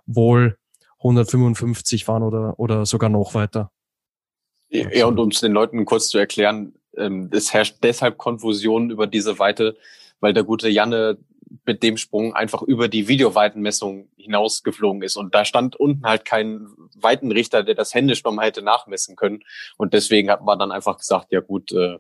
[0.06, 0.58] wohl
[1.00, 3.72] 155 waren oder, oder sogar noch weiter.
[4.70, 9.08] Ja, und um es den Leuten kurz zu erklären, ähm, es herrscht deshalb Konfusion über
[9.08, 9.76] diese Weite,
[10.20, 11.18] weil der gute Janne
[11.66, 15.16] mit dem Sprung einfach über die Videoweitenmessung hinausgeflogen ist.
[15.16, 19.44] Und da stand unten halt kein Weitenrichter, der das händisch nochmal hätte nachmessen können.
[19.78, 21.98] Und deswegen hat man dann einfach gesagt, ja gut, äh,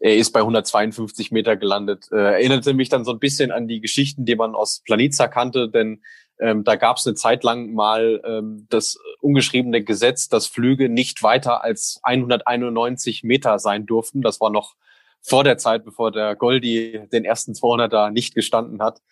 [0.00, 2.08] er ist bei 152 Meter gelandet.
[2.10, 5.68] Äh, erinnerte mich dann so ein bisschen an die Geschichten, die man aus Planica kannte,
[5.68, 6.02] denn
[6.40, 11.22] ähm, da gab es eine Zeit lang mal ähm, das ungeschriebene Gesetz, dass Flüge nicht
[11.22, 14.22] weiter als 191 Meter sein durften.
[14.22, 14.74] Das war noch
[15.20, 19.02] vor der Zeit, bevor der Goldi den ersten 200er nicht gestanden hat.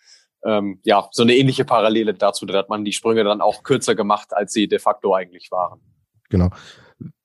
[0.43, 3.93] Ähm, ja, so eine ähnliche Parallele dazu, da hat man die Sprünge dann auch kürzer
[3.93, 5.81] gemacht, als sie de facto eigentlich waren.
[6.29, 6.49] Genau.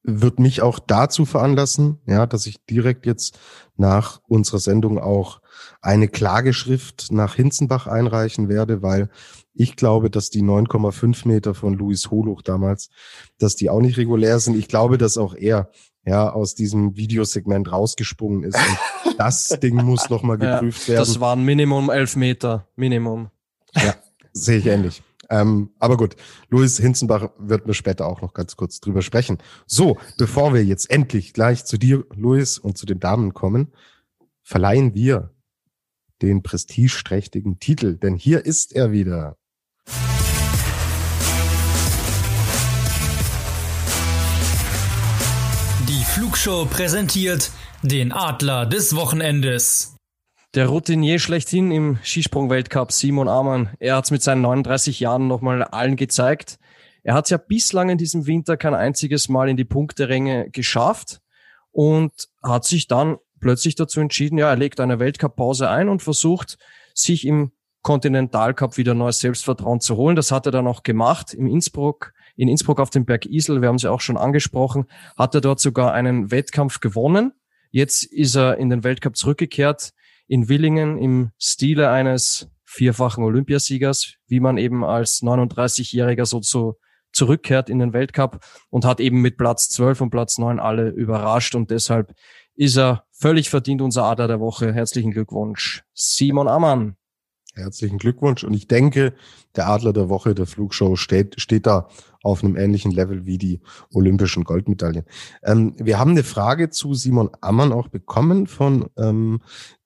[0.06, 3.38] Wird mich auch dazu veranlassen, ja, dass ich direkt jetzt
[3.76, 5.40] nach unserer Sendung auch
[5.80, 9.08] eine Klageschrift nach Hinzenbach einreichen werde, weil
[9.54, 12.90] ich glaube, dass die 9,5 Meter von Louis Holuch damals,
[13.38, 14.56] dass die auch nicht regulär sind.
[14.56, 15.70] Ich glaube, dass auch er
[16.04, 18.56] ja aus diesem Videosegment rausgesprungen ist.
[18.56, 21.06] Und das Ding muss nochmal geprüft ja, werden.
[21.06, 22.66] Das waren Minimum elf Meter.
[22.76, 23.30] Minimum.
[23.74, 23.94] Ja,
[24.32, 25.02] sehe ich ähnlich.
[25.30, 26.16] Ähm, aber gut,
[26.48, 29.38] Louis Hinzenbach wird mir später auch noch ganz kurz drüber sprechen.
[29.66, 33.72] So, bevor wir jetzt endlich gleich zu dir, Louis, und zu den Damen kommen,
[34.42, 35.34] verleihen wir
[36.22, 39.36] den prestigeträchtigen Titel, denn hier ist er wieder.
[45.88, 47.50] Die Flugshow präsentiert
[47.82, 49.93] den Adler des Wochenendes.
[50.54, 55.64] Der Routinier schlechthin im Skisprung-Weltcup, Simon Amann, er hat es mit seinen 39 Jahren nochmal
[55.64, 56.60] allen gezeigt.
[57.02, 61.20] Er hat es ja bislang in diesem Winter kein einziges Mal in die Punkteränge geschafft
[61.72, 66.56] und hat sich dann plötzlich dazu entschieden, ja, er legt eine Weltcup-Pause ein und versucht,
[66.94, 67.50] sich im
[67.82, 70.14] Kontinentalcup wieder neues Selbstvertrauen zu holen.
[70.14, 73.60] Das hat er dann auch gemacht im Innsbruck, in Innsbruck auf dem Berg Isel.
[73.60, 74.86] Wir haben sie auch schon angesprochen.
[75.16, 77.32] Hat er dort sogar einen Wettkampf gewonnen.
[77.72, 79.92] Jetzt ist er in den Weltcup zurückgekehrt
[80.26, 86.76] in Willingen im Stile eines vierfachen Olympiasiegers, wie man eben als 39-Jähriger so zu,
[87.12, 91.54] zurückkehrt in den Weltcup und hat eben mit Platz 12 und Platz 9 alle überrascht
[91.54, 92.14] und deshalb
[92.56, 94.72] ist er völlig verdient unser Adler der Woche.
[94.72, 96.96] Herzlichen Glückwunsch, Simon Ammann.
[97.54, 98.42] Herzlichen Glückwunsch.
[98.42, 99.14] Und ich denke,
[99.54, 101.88] der Adler der Woche der Flugshow steht, steht da
[102.22, 103.60] auf einem ähnlichen Level wie die
[103.92, 105.04] olympischen Goldmedaillen.
[105.44, 109.40] Ähm, wir haben eine Frage zu Simon Ammann auch bekommen von ähm,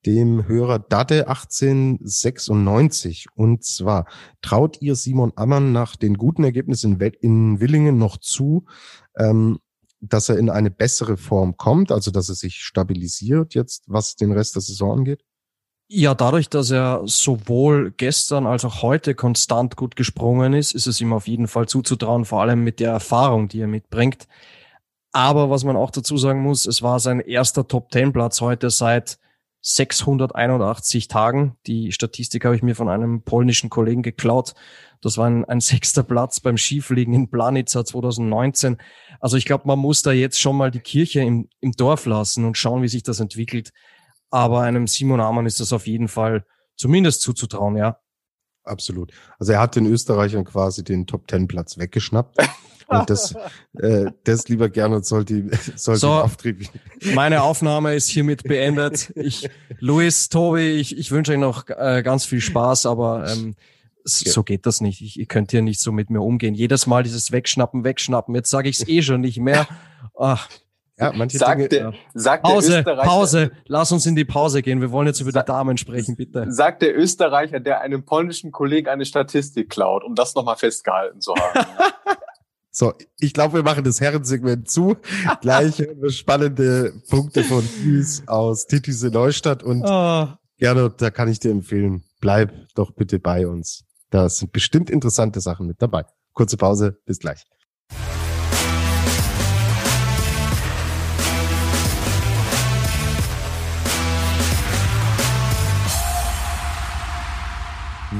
[0.08, 3.26] dem Hörer Dade 1896.
[3.34, 4.06] Und zwar,
[4.40, 8.64] traut ihr Simon Ammann nach den guten Ergebnissen in, in Willingen noch zu,
[9.18, 9.58] ähm,
[10.00, 14.32] dass er in eine bessere Form kommt, also dass er sich stabilisiert jetzt, was den
[14.32, 15.22] Rest der Saison angeht?
[15.90, 21.02] Ja, dadurch, dass er sowohl gestern als auch heute konstant gut gesprungen ist, ist es
[21.02, 24.26] ihm auf jeden Fall zuzutrauen, vor allem mit der Erfahrung, die er mitbringt.
[25.12, 29.18] Aber was man auch dazu sagen muss, es war sein erster Top-10-Platz heute seit
[29.60, 31.56] 681 Tagen.
[31.66, 34.54] Die Statistik habe ich mir von einem polnischen Kollegen geklaut.
[35.00, 38.78] Das war ein, ein sechster Platz beim Skifliegen in Planica 2019.
[39.20, 42.44] Also ich glaube, man muss da jetzt schon mal die Kirche im, im Dorf lassen
[42.44, 43.72] und schauen, wie sich das entwickelt.
[44.30, 46.44] Aber einem Simon Amann ist das auf jeden Fall
[46.76, 47.98] zumindest zuzutrauen, ja.
[48.64, 49.12] Absolut.
[49.38, 52.36] Also er hat den Österreichern quasi den Top Ten Platz weggeschnappt.
[52.88, 53.34] Und das,
[53.78, 56.68] äh, das lieber gerne soll die, soll so, Auftrieb.
[57.14, 59.12] Meine Aufnahme ist hiermit beendet.
[59.14, 63.56] Ich, Luis, Tobi, ich, ich wünsche euch noch äh, ganz viel Spaß, aber ähm,
[64.04, 65.02] so geht das nicht.
[65.02, 66.54] Ich, ihr könnt hier nicht so mit mir umgehen.
[66.54, 68.34] Jedes Mal dieses Wegschnappen, Wegschnappen.
[68.34, 69.68] Jetzt sage ich es eh schon nicht mehr.
[70.18, 70.48] Ach,
[70.98, 71.68] ja, manche sagt Dinge.
[71.68, 73.50] Der, sagt Pause, der Österreicher, Pause.
[73.66, 74.80] Lass uns in die Pause gehen.
[74.80, 76.46] Wir wollen jetzt über die Damen sprechen, bitte.
[76.50, 81.34] Sagt der Österreicher, der einem polnischen Kollegen eine Statistik klaut, um das nochmal festgehalten zu
[81.34, 81.66] haben.
[82.78, 84.94] so, ich glaube, wir machen das Herrensegment zu.
[85.40, 90.28] Gleich spannende Punkte von Hüs aus Titisee Neustadt und oh.
[90.58, 93.82] gerne, da kann ich dir empfehlen, bleib doch bitte bei uns.
[94.10, 96.04] Da sind bestimmt interessante Sachen mit dabei.
[96.34, 97.42] Kurze Pause, bis gleich.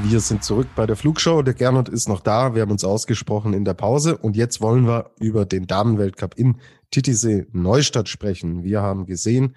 [0.03, 1.41] Wir sind zurück bei der Flugshow.
[1.41, 2.55] Der Gernot ist noch da.
[2.55, 4.17] Wir haben uns ausgesprochen in der Pause.
[4.17, 6.59] Und jetzt wollen wir über den Damenweltcup in
[6.91, 8.63] Titisee Neustadt sprechen.
[8.63, 9.55] Wir haben gesehen,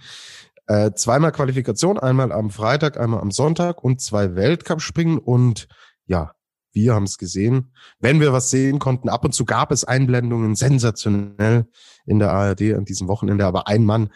[0.66, 5.18] äh, zweimal Qualifikation, einmal am Freitag, einmal am Sonntag und zwei Weltcup-Springen.
[5.18, 5.68] Und
[6.06, 6.32] ja,
[6.72, 7.72] wir haben es gesehen.
[8.00, 11.66] Wenn wir was sehen konnten, ab und zu gab es Einblendungen, sensationell
[12.04, 13.46] in der ARD an diesem Wochenende.
[13.46, 14.10] Aber ein Mann,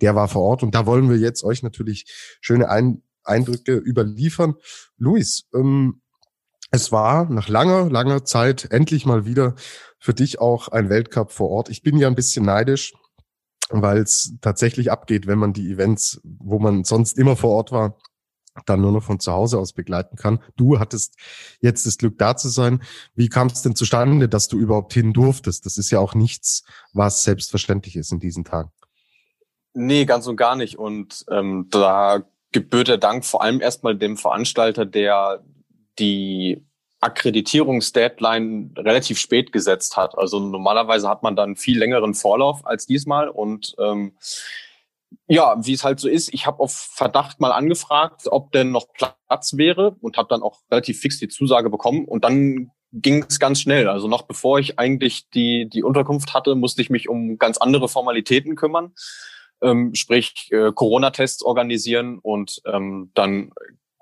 [0.00, 0.62] der war vor Ort.
[0.62, 4.54] Und da wollen wir jetzt euch natürlich schöne Ein Eindrücke überliefern.
[4.96, 6.00] Luis, ähm,
[6.70, 9.54] es war nach langer, langer Zeit endlich mal wieder
[9.98, 11.68] für dich auch ein Weltcup vor Ort.
[11.68, 12.94] Ich bin ja ein bisschen neidisch,
[13.68, 17.98] weil es tatsächlich abgeht, wenn man die Events, wo man sonst immer vor Ort war,
[18.66, 20.40] dann nur noch von zu Hause aus begleiten kann.
[20.56, 21.16] Du hattest
[21.60, 22.82] jetzt das Glück, da zu sein.
[23.14, 25.64] Wie kam es denn zustande, dass du überhaupt hin durftest?
[25.64, 28.70] Das ist ja auch nichts, was selbstverständlich ist in diesen Tagen.
[29.74, 30.78] Nee, ganz und gar nicht.
[30.78, 35.42] Und ähm, da gebührt der Dank vor allem erstmal dem Veranstalter, der
[35.98, 36.64] die
[37.00, 40.16] Akkreditierungsdeadline relativ spät gesetzt hat.
[40.16, 44.16] Also normalerweise hat man dann viel längeren Vorlauf als diesmal und ähm,
[45.26, 48.86] ja, wie es halt so ist, ich habe auf Verdacht mal angefragt, ob denn noch
[48.94, 53.38] Platz wäre und habe dann auch relativ fix die Zusage bekommen und dann ging es
[53.38, 53.88] ganz schnell.
[53.88, 57.88] Also noch bevor ich eigentlich die die Unterkunft hatte, musste ich mich um ganz andere
[57.88, 58.92] Formalitäten kümmern
[59.62, 63.52] ähm, sprich äh, Corona-Tests organisieren und ähm, dann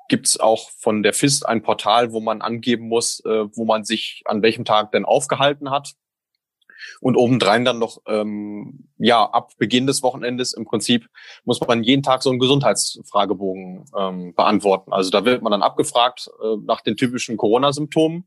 [0.08, 4.22] gibt's auch von der FIST ein Portal, wo man angeben muss, äh, wo man sich
[4.24, 5.92] an welchem Tag denn aufgehalten hat.
[7.00, 11.08] Und obendrein dann noch, ähm, ja, ab Beginn des Wochenendes im Prinzip
[11.44, 14.92] muss man jeden Tag so einen Gesundheitsfragebogen ähm, beantworten.
[14.92, 18.26] Also da wird man dann abgefragt äh, nach den typischen Corona-Symptomen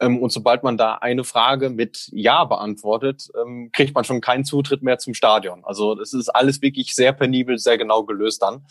[0.00, 4.44] ähm, und sobald man da eine Frage mit Ja beantwortet, ähm, kriegt man schon keinen
[4.44, 5.64] Zutritt mehr zum Stadion.
[5.64, 8.66] Also es ist alles wirklich sehr penibel, sehr genau gelöst dann.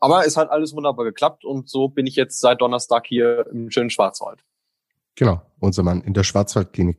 [0.00, 3.70] Aber es hat alles wunderbar geklappt und so bin ich jetzt seit Donnerstag hier im
[3.70, 4.40] schönen Schwarzwald.
[5.14, 6.98] Genau, unser Mann in der Schwarzwaldklinik.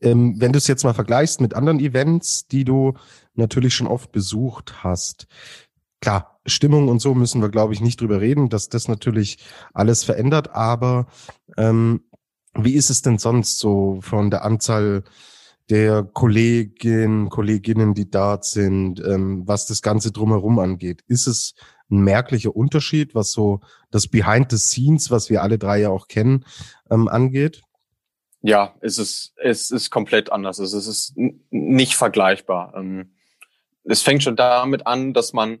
[0.00, 2.94] Ähm, wenn du es jetzt mal vergleichst mit anderen Events, die du
[3.34, 5.26] natürlich schon oft besucht hast,
[6.00, 9.38] klar, Stimmung und so müssen wir, glaube ich, nicht drüber reden, dass das natürlich
[9.74, 11.08] alles verändert, aber
[11.56, 12.04] ähm,
[12.64, 15.04] wie ist es denn sonst so von der Anzahl
[15.70, 21.02] der Kolleginnen, Kolleginnen, die dort sind, ähm, was das Ganze drumherum angeht?
[21.08, 21.54] Ist es
[21.90, 26.08] ein merklicher Unterschied, was so das Behind the Scenes, was wir alle drei ja auch
[26.08, 26.44] kennen,
[26.90, 27.62] ähm, angeht?
[28.40, 30.58] Ja, es ist, es ist komplett anders.
[30.58, 31.14] Es ist
[31.50, 32.74] nicht vergleichbar.
[32.76, 33.12] Ähm,
[33.84, 35.58] es fängt schon damit an, dass man,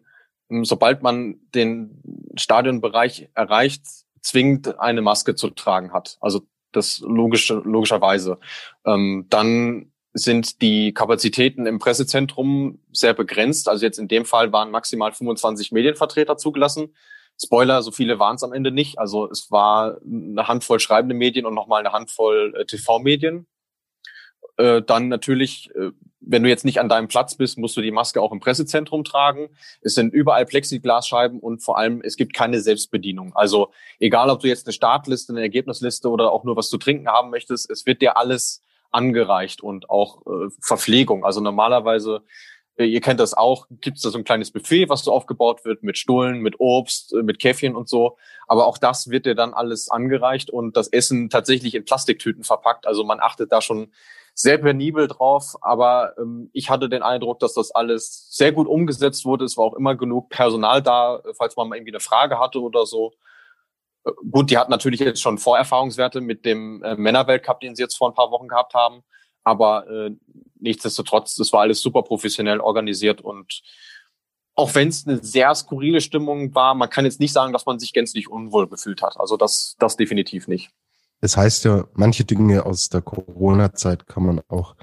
[0.50, 2.02] ähm, sobald man den
[2.36, 3.82] Stadionbereich erreicht,
[4.20, 6.18] zwingend eine Maske zu tragen hat.
[6.20, 6.46] Also
[6.78, 8.38] das logische, logischerweise.
[8.84, 13.68] Ähm, dann sind die Kapazitäten im Pressezentrum sehr begrenzt.
[13.68, 16.94] Also jetzt in dem Fall waren maximal 25 Medienvertreter zugelassen.
[17.40, 18.98] Spoiler, so viele waren es am Ende nicht.
[18.98, 23.46] Also es war eine Handvoll schreibende Medien und nochmal eine Handvoll äh, TV-Medien.
[24.56, 25.90] Äh, dann natürlich, äh,
[26.28, 29.02] wenn du jetzt nicht an deinem Platz bist, musst du die Maske auch im Pressezentrum
[29.02, 29.48] tragen.
[29.80, 33.34] Es sind überall Plexiglasscheiben und vor allem, es gibt keine Selbstbedienung.
[33.34, 37.08] Also egal, ob du jetzt eine Startliste, eine Ergebnisliste oder auch nur was zu trinken
[37.08, 41.24] haben möchtest, es wird dir alles angereicht und auch äh, Verpflegung.
[41.24, 42.22] Also normalerweise
[42.78, 45.64] äh, ihr kennt das auch, gibt es da so ein kleines Buffet, was so aufgebaut
[45.64, 48.16] wird mit Stullen, mit Obst, äh, mit Käffchen und so.
[48.46, 52.86] Aber auch das wird dir dann alles angereicht und das Essen tatsächlich in Plastiktüten verpackt.
[52.86, 53.92] Also man achtet da schon
[54.40, 55.56] sehr penibel drauf.
[55.60, 59.44] Aber ähm, ich hatte den Eindruck, dass das alles sehr gut umgesetzt wurde.
[59.44, 62.86] Es war auch immer genug Personal da, falls man mal irgendwie eine Frage hatte oder
[62.86, 63.12] so.
[64.04, 67.96] Äh, gut, die hat natürlich jetzt schon Vorerfahrungswerte mit dem äh, Männerweltcup, den sie jetzt
[67.96, 69.02] vor ein paar Wochen gehabt haben.
[69.42, 70.10] Aber äh,
[70.60, 73.62] nichtsdestotrotz, das war alles super professionell organisiert und
[74.54, 77.78] auch wenn es eine sehr skurrile Stimmung war, man kann jetzt nicht sagen, dass man
[77.78, 79.18] sich gänzlich unwohl gefühlt hat.
[79.18, 80.70] Also das, das definitiv nicht.
[81.20, 84.76] Es heißt ja, manche Dinge aus der Corona-Zeit kann man auch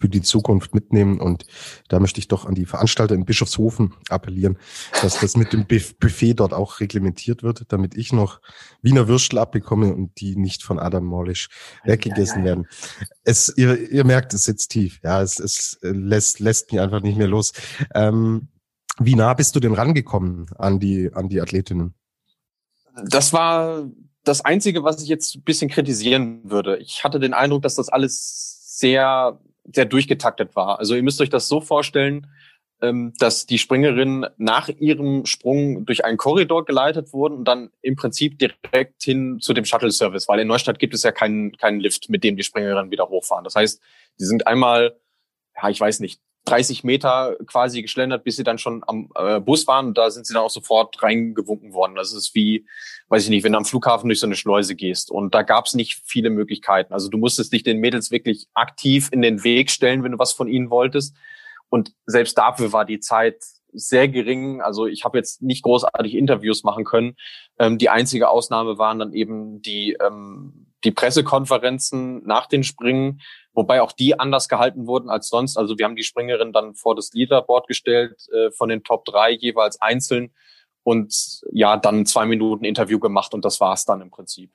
[0.00, 1.20] für die Zukunft mitnehmen.
[1.20, 1.46] Und
[1.88, 4.58] da möchte ich doch an die Veranstalter in Bischofshofen appellieren,
[5.02, 8.40] dass das mit dem Buffet dort auch reglementiert wird, damit ich noch
[8.82, 11.48] Wiener Würstel abbekomme und die nicht von Adam Morlisch
[11.84, 12.56] weggegessen ja, ja, ja.
[12.56, 12.68] werden.
[13.24, 15.00] Es, ihr, ihr merkt, es sitzt tief.
[15.02, 17.52] Ja, es, es lässt, lässt mich einfach nicht mehr los.
[17.94, 18.48] Ähm,
[18.98, 21.94] wie nah bist du denn rangekommen an die, an die Athletinnen?
[23.06, 23.88] Das war
[24.24, 26.78] das Einzige, was ich jetzt ein bisschen kritisieren würde.
[26.78, 29.38] Ich hatte den Eindruck, dass das alles sehr
[29.72, 30.78] sehr durchgetaktet war.
[30.78, 32.26] Also ihr müsst euch das so vorstellen,
[32.82, 37.96] ähm, dass die Springerinnen nach ihrem Sprung durch einen Korridor geleitet wurden und dann im
[37.96, 42.10] Prinzip direkt hin zu dem Shuttle-Service, weil in Neustadt gibt es ja keinen, keinen Lift,
[42.10, 43.44] mit dem die Springerinnen wieder hochfahren.
[43.44, 43.80] Das heißt,
[44.18, 44.96] die sind einmal,
[45.56, 49.66] ja, ich weiß nicht, 30 Meter quasi geschlendert, bis sie dann schon am äh, Bus
[49.66, 49.86] waren.
[49.86, 51.94] Und da sind sie dann auch sofort reingewunken worden.
[51.94, 52.66] Das ist wie,
[53.08, 55.10] weiß ich nicht, wenn du am Flughafen durch so eine Schleuse gehst.
[55.10, 56.92] Und da gab es nicht viele Möglichkeiten.
[56.92, 60.32] Also du musstest dich den Mädels wirklich aktiv in den Weg stellen, wenn du was
[60.32, 61.16] von ihnen wolltest.
[61.70, 63.42] Und selbst dafür war die Zeit
[63.74, 64.60] sehr gering.
[64.60, 67.16] Also ich habe jetzt nicht großartig Interviews machen können.
[67.58, 73.20] Ähm, die einzige Ausnahme waren dann eben die, ähm, die Pressekonferenzen nach den Springen,
[73.52, 75.56] wobei auch die anders gehalten wurden als sonst.
[75.56, 79.32] Also wir haben die Springerin dann vor das Leaderboard gestellt, äh, von den Top drei
[79.32, 80.32] jeweils einzeln
[80.82, 84.50] und ja, dann zwei Minuten Interview gemacht und das war's dann im Prinzip.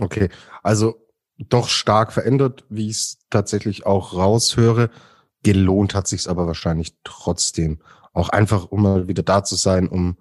[0.00, 0.28] Okay,
[0.62, 1.06] also
[1.38, 4.90] doch stark verändert, wie ich es tatsächlich auch raushöre.
[5.46, 7.78] Gelohnt hat sich's aber wahrscheinlich trotzdem.
[8.12, 10.16] Auch einfach, um mal wieder da zu sein, um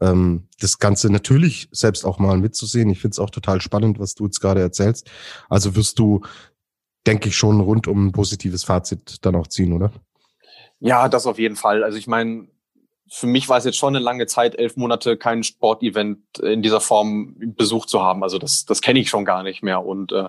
[0.00, 2.90] ähm, das Ganze natürlich selbst auch mal mitzusehen.
[2.90, 5.08] Ich finde es auch total spannend, was du jetzt gerade erzählst.
[5.48, 6.22] Also wirst du
[7.06, 9.92] denke ich, schon rund um ein positives Fazit dann auch ziehen, oder?
[10.80, 11.84] Ja, das auf jeden Fall.
[11.84, 12.48] Also ich meine,
[13.08, 16.80] für mich war es jetzt schon eine lange Zeit, elf Monate kein Sportevent in dieser
[16.80, 18.22] Form besucht zu haben.
[18.22, 19.84] Also das, das kenne ich schon gar nicht mehr.
[19.84, 20.28] Und äh,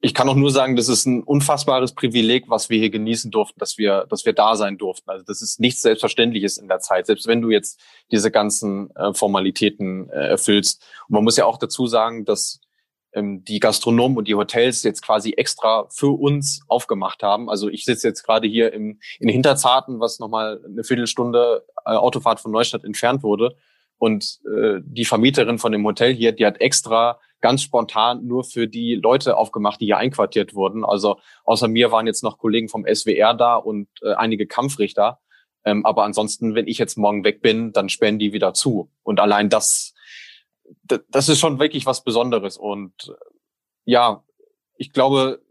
[0.00, 3.58] ich kann auch nur sagen, das ist ein unfassbares Privileg, was wir hier genießen durften,
[3.58, 5.08] dass wir, dass wir da sein durften.
[5.08, 9.14] Also das ist nichts Selbstverständliches in der Zeit, selbst wenn du jetzt diese ganzen äh,
[9.14, 10.82] Formalitäten äh, erfüllst.
[11.08, 12.60] Und man muss ja auch dazu sagen, dass
[13.14, 17.48] ähm, die Gastronomen und die Hotels jetzt quasi extra für uns aufgemacht haben.
[17.48, 22.40] Also ich sitze jetzt gerade hier im, in Hinterzarten, was nochmal eine Viertelstunde äh, Autofahrt
[22.40, 23.56] von Neustadt entfernt wurde.
[23.96, 28.66] Und äh, die Vermieterin von dem Hotel hier, die hat extra ganz spontan nur für
[28.66, 30.84] die Leute aufgemacht, die hier einquartiert wurden.
[30.84, 35.20] Also außer mir waren jetzt noch Kollegen vom SWR da und äh, einige Kampfrichter.
[35.64, 38.90] Ähm, aber ansonsten, wenn ich jetzt morgen weg bin, dann sperren die wieder zu.
[39.02, 39.92] Und allein das
[41.10, 42.56] das ist schon wirklich was Besonderes.
[42.56, 43.14] Und
[43.84, 44.22] ja,
[44.76, 45.42] ich glaube,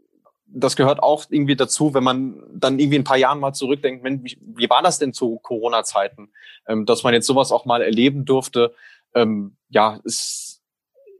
[0.46, 4.38] das gehört auch irgendwie dazu, wenn man dann irgendwie ein paar Jahren mal zurückdenkt, wie,
[4.40, 6.32] wie war das denn zu Corona-Zeiten,
[6.66, 8.74] ähm, dass man jetzt sowas auch mal erleben durfte.
[9.14, 10.51] Ähm, ja, es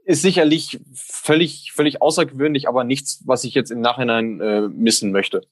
[0.05, 5.43] ist sicherlich völlig, völlig außergewöhnlich, aber nichts, was ich jetzt im Nachhinein äh, missen möchte.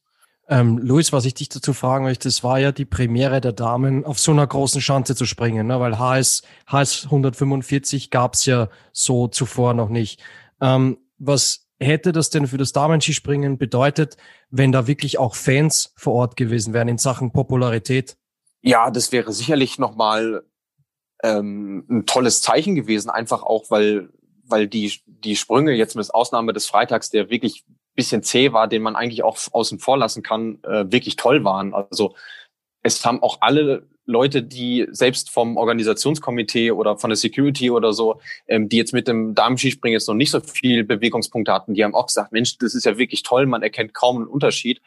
[0.48, 4.04] Ähm, Luis, was ich dich dazu fragen möchte, es war ja die Premiere der Damen,
[4.04, 5.78] auf so einer großen Schanze zu springen, ne?
[5.78, 10.20] weil HS, HS 145 gab's ja so zuvor noch nicht.
[10.60, 14.16] Ähm, was hätte das denn für das Damenskispringen bedeutet,
[14.50, 18.16] wenn da wirklich auch Fans vor Ort gewesen wären in Sachen Popularität?
[18.60, 20.42] Ja, das wäre sicherlich nochmal
[21.22, 24.10] ähm, ein tolles Zeichen gewesen, einfach auch, weil
[24.50, 28.82] weil die, die Sprünge jetzt mit Ausnahme des Freitags, der wirklich bisschen zäh war, den
[28.82, 31.74] man eigentlich auch außen vor lassen kann, äh, wirklich toll waren.
[31.74, 32.14] Also
[32.82, 38.20] es haben auch alle Leute, die selbst vom Organisationskomitee oder von der Security oder so,
[38.48, 41.94] ähm, die jetzt mit dem Damenskispringen jetzt noch nicht so viel Bewegungspunkte hatten, die haben
[41.94, 44.80] auch gesagt, Mensch, das ist ja wirklich toll, man erkennt kaum einen Unterschied.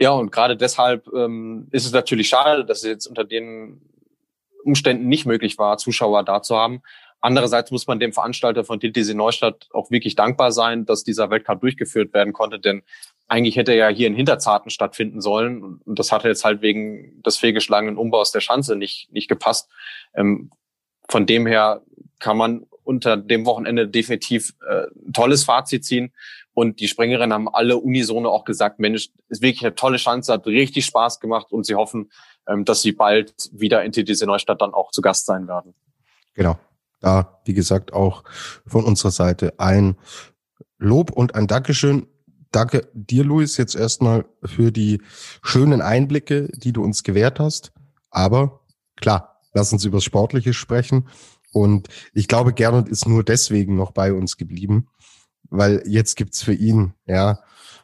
[0.00, 3.82] Ja, und gerade deshalb ähm, ist es natürlich schade, dass es jetzt unter den
[4.64, 6.82] Umständen nicht möglich war, Zuschauer da zu haben.
[7.22, 11.60] Andererseits muss man dem Veranstalter von TTC Neustadt auch wirklich dankbar sein, dass dieser Weltcup
[11.60, 12.82] durchgeführt werden konnte, denn
[13.28, 17.22] eigentlich hätte er ja hier in Hinterzarten stattfinden sollen und das hatte jetzt halt wegen
[17.22, 19.70] des fehlgeschlagenen Umbaus der Schanze nicht, nicht gepasst.
[20.14, 20.50] Ähm,
[21.08, 21.82] von dem her
[22.18, 26.12] kann man unter dem Wochenende definitiv äh, ein tolles Fazit ziehen
[26.54, 30.46] Und die Springerinnen haben alle unisono auch gesagt, Mensch, ist wirklich eine tolle Chance, hat
[30.46, 32.10] richtig Spaß gemacht und sie hoffen,
[32.48, 35.74] ähm, dass sie bald wieder in TTC Neustadt dann auch zu Gast sein werden.
[36.34, 36.58] Genau.
[37.02, 38.24] Da, wie gesagt, auch
[38.66, 39.96] von unserer Seite ein
[40.78, 42.06] Lob und ein Dankeschön.
[42.52, 45.02] Danke dir, Luis, jetzt erstmal für die
[45.42, 47.72] schönen Einblicke, die du uns gewährt hast.
[48.10, 48.60] Aber
[48.96, 51.08] klar, lass uns über das Sportliche sprechen.
[51.52, 54.88] Und ich glaube, Gernot ist nur deswegen noch bei uns geblieben,
[55.50, 57.40] weil jetzt gibt's für ihn, ja,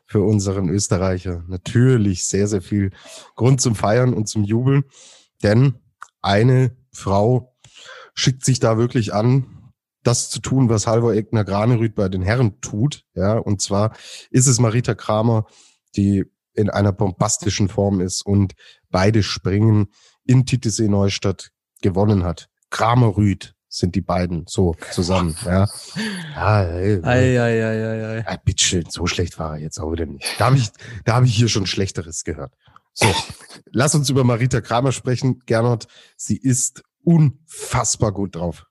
[0.06, 2.92] für unseren Österreicher natürlich sehr, sehr viel
[3.36, 4.84] Grund zum Feiern und zum Jubeln.
[5.42, 5.74] Denn
[6.22, 7.57] eine Frau
[8.18, 9.46] schickt sich da wirklich an,
[10.02, 13.04] das zu tun, was Halvor Egner Granerüth bei den Herren tut.
[13.14, 13.96] Ja, und zwar
[14.30, 15.46] ist es Marita Kramer,
[15.96, 18.54] die in einer bombastischen Form ist und
[18.90, 19.88] beide Springen
[20.24, 21.50] in Titisee Neustadt
[21.80, 22.48] gewonnen hat.
[22.70, 25.36] Kramer Rüth sind die beiden so zusammen.
[25.44, 25.68] Ja,
[26.34, 28.24] ja ey, ei, ei, ei, ei, ei.
[28.26, 30.26] Ja, bitteschön, so schlecht war er jetzt auch wieder nicht.
[30.38, 30.70] Da habe ich,
[31.04, 32.52] da habe ich hier schon Schlechteres gehört.
[32.94, 33.06] So,
[33.70, 35.40] lass uns über Marita Kramer sprechen.
[35.46, 38.66] Gernot, sie ist unfassbar gut drauf.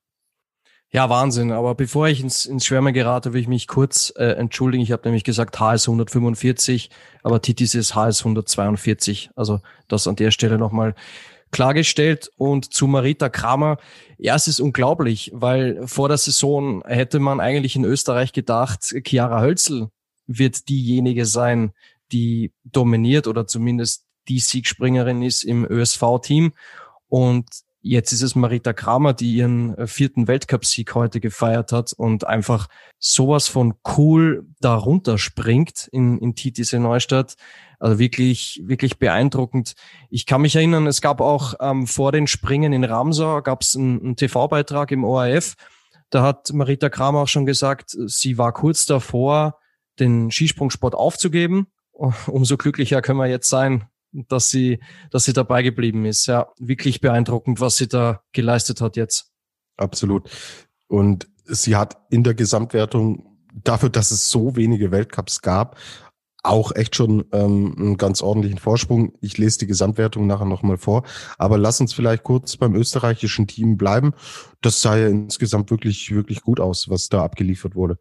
[0.92, 1.52] Ja, Wahnsinn.
[1.52, 4.84] Aber bevor ich ins, ins Schwärme gerate, will ich mich kurz äh, entschuldigen.
[4.84, 6.92] Ich habe nämlich gesagt HS 145,
[7.24, 9.32] aber Titis ist HS 142.
[9.36, 10.94] Also das an der Stelle nochmal
[11.52, 12.32] klargestellt.
[12.38, 13.80] Und zu Marita Kramer,
[14.20, 19.42] ja, es ist unglaublich, weil vor der Saison hätte man eigentlich in Österreich gedacht, Chiara
[19.42, 19.90] Hölzel
[20.28, 21.72] wird diejenige sein,
[22.12, 26.54] die dominiert oder zumindest die Siegspringerin ist im ÖSV-Team.
[27.10, 32.28] Und Jetzt ist es Marita Kramer, die ihren äh, vierten Weltcupsieg heute gefeiert hat und
[32.28, 32.68] einfach
[33.00, 37.36] sowas von cool da runterspringt in, in Titisee Neustadt.
[37.80, 39.76] Also wirklich, wirklich beeindruckend.
[40.10, 43.74] Ich kann mich erinnern, es gab auch ähm, vor den Springen in Ramsau gab es
[43.78, 45.56] einen, einen TV-Beitrag im ORF.
[46.10, 49.60] Da hat Marita Kramer auch schon gesagt, sie war kurz davor,
[49.98, 51.68] den Skisprungsport aufzugeben.
[52.28, 54.80] Umso glücklicher können wir jetzt sein, dass sie,
[55.12, 56.26] dass sie dabei geblieben ist.
[56.28, 59.32] Ja, wirklich beeindruckend, was sie da geleistet hat jetzt.
[59.78, 60.30] Absolut.
[60.88, 65.78] Und sie hat in der Gesamtwertung dafür, dass es so wenige Weltcups gab,
[66.44, 69.14] auch echt schon ähm, einen ganz ordentlichen Vorsprung.
[69.22, 71.04] Ich lese die Gesamtwertung nachher nochmal vor.
[71.38, 74.14] Aber lass uns vielleicht kurz beim österreichischen Team bleiben.
[74.62, 77.98] Das sah ja insgesamt wirklich, wirklich gut aus, was da abgeliefert wurde.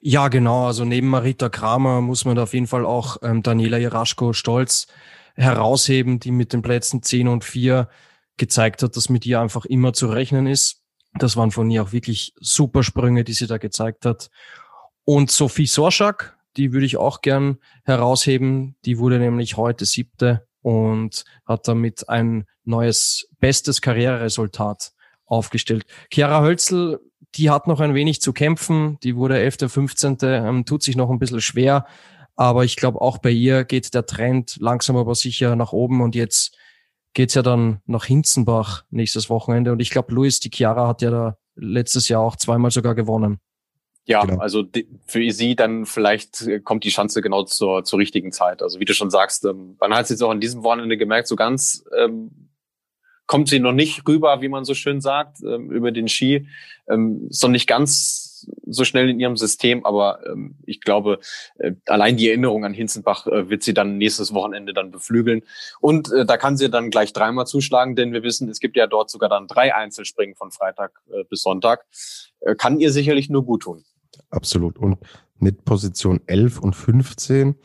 [0.00, 0.66] Ja, genau.
[0.66, 4.86] Also neben Marita Kramer muss man da auf jeden Fall auch ähm, Daniela Jaraschko stolz
[5.40, 7.88] herausheben, die mit den Plätzen 10 und 4
[8.36, 10.82] gezeigt hat, dass mit ihr einfach immer zu rechnen ist.
[11.18, 14.30] Das waren von ihr auch wirklich super Sprünge, die sie da gezeigt hat.
[15.04, 18.76] Und Sophie Sorschak, die würde ich auch gern herausheben.
[18.84, 24.92] Die wurde nämlich heute siebte und hat damit ein neues bestes Karriereresultat
[25.26, 25.84] aufgestellt.
[26.12, 27.00] Chiara Hölzel,
[27.34, 28.98] die hat noch ein wenig zu kämpfen.
[29.02, 31.86] Die wurde 11., 15., ähm, tut sich noch ein bisschen schwer.
[32.40, 36.14] Aber ich glaube, auch bei ihr geht der Trend langsam aber sicher nach oben und
[36.14, 36.56] jetzt
[37.12, 39.72] geht's ja dann nach Hinzenbach nächstes Wochenende.
[39.72, 43.40] Und ich glaube, Luis Di Chiara hat ja da letztes Jahr auch zweimal sogar gewonnen.
[44.06, 44.40] Ja, genau.
[44.40, 44.64] also
[45.06, 48.62] für sie dann vielleicht kommt die Chance genau zur, zur richtigen Zeit.
[48.62, 51.28] Also wie du schon sagst, ähm, man hat es jetzt auch an diesem Wochenende gemerkt,
[51.28, 52.48] so ganz ähm,
[53.26, 56.48] kommt sie noch nicht rüber, wie man so schön sagt, ähm, über den Ski.
[56.88, 58.29] Ähm, ist noch nicht ganz
[58.66, 61.20] so schnell in ihrem System, aber ähm, ich glaube,
[61.58, 65.42] äh, allein die Erinnerung an Hinzenbach äh, wird sie dann nächstes Wochenende dann beflügeln.
[65.80, 68.86] Und äh, da kann sie dann gleich dreimal zuschlagen, denn wir wissen, es gibt ja
[68.86, 71.86] dort sogar dann drei Einzelspringen von Freitag äh, bis Sonntag.
[72.40, 73.84] Äh, kann ihr sicherlich nur gut tun.
[74.30, 74.78] Absolut.
[74.78, 74.98] Und
[75.38, 77.56] mit Position 11 und 15,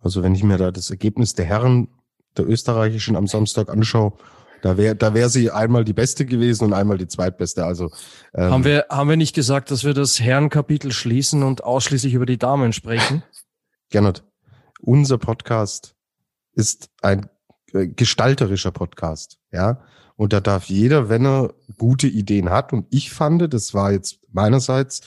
[0.00, 1.88] also wenn ich mir da das Ergebnis der Herren
[2.36, 4.14] der österreichischen am Samstag anschaue,
[4.62, 7.64] da wäre da wär sie einmal die Beste gewesen und einmal die Zweitbeste.
[7.64, 7.90] Also
[8.32, 12.26] ähm, haben wir haben wir nicht gesagt, dass wir das Herrenkapitel schließen und ausschließlich über
[12.26, 13.22] die Damen sprechen?
[13.90, 14.24] Gernot,
[14.80, 15.96] unser Podcast
[16.54, 17.28] ist ein
[17.72, 19.82] äh, gestalterischer Podcast, ja.
[20.14, 24.20] Und da darf jeder, wenn er gute Ideen hat, und ich fand, das war jetzt
[24.30, 25.00] meinerseits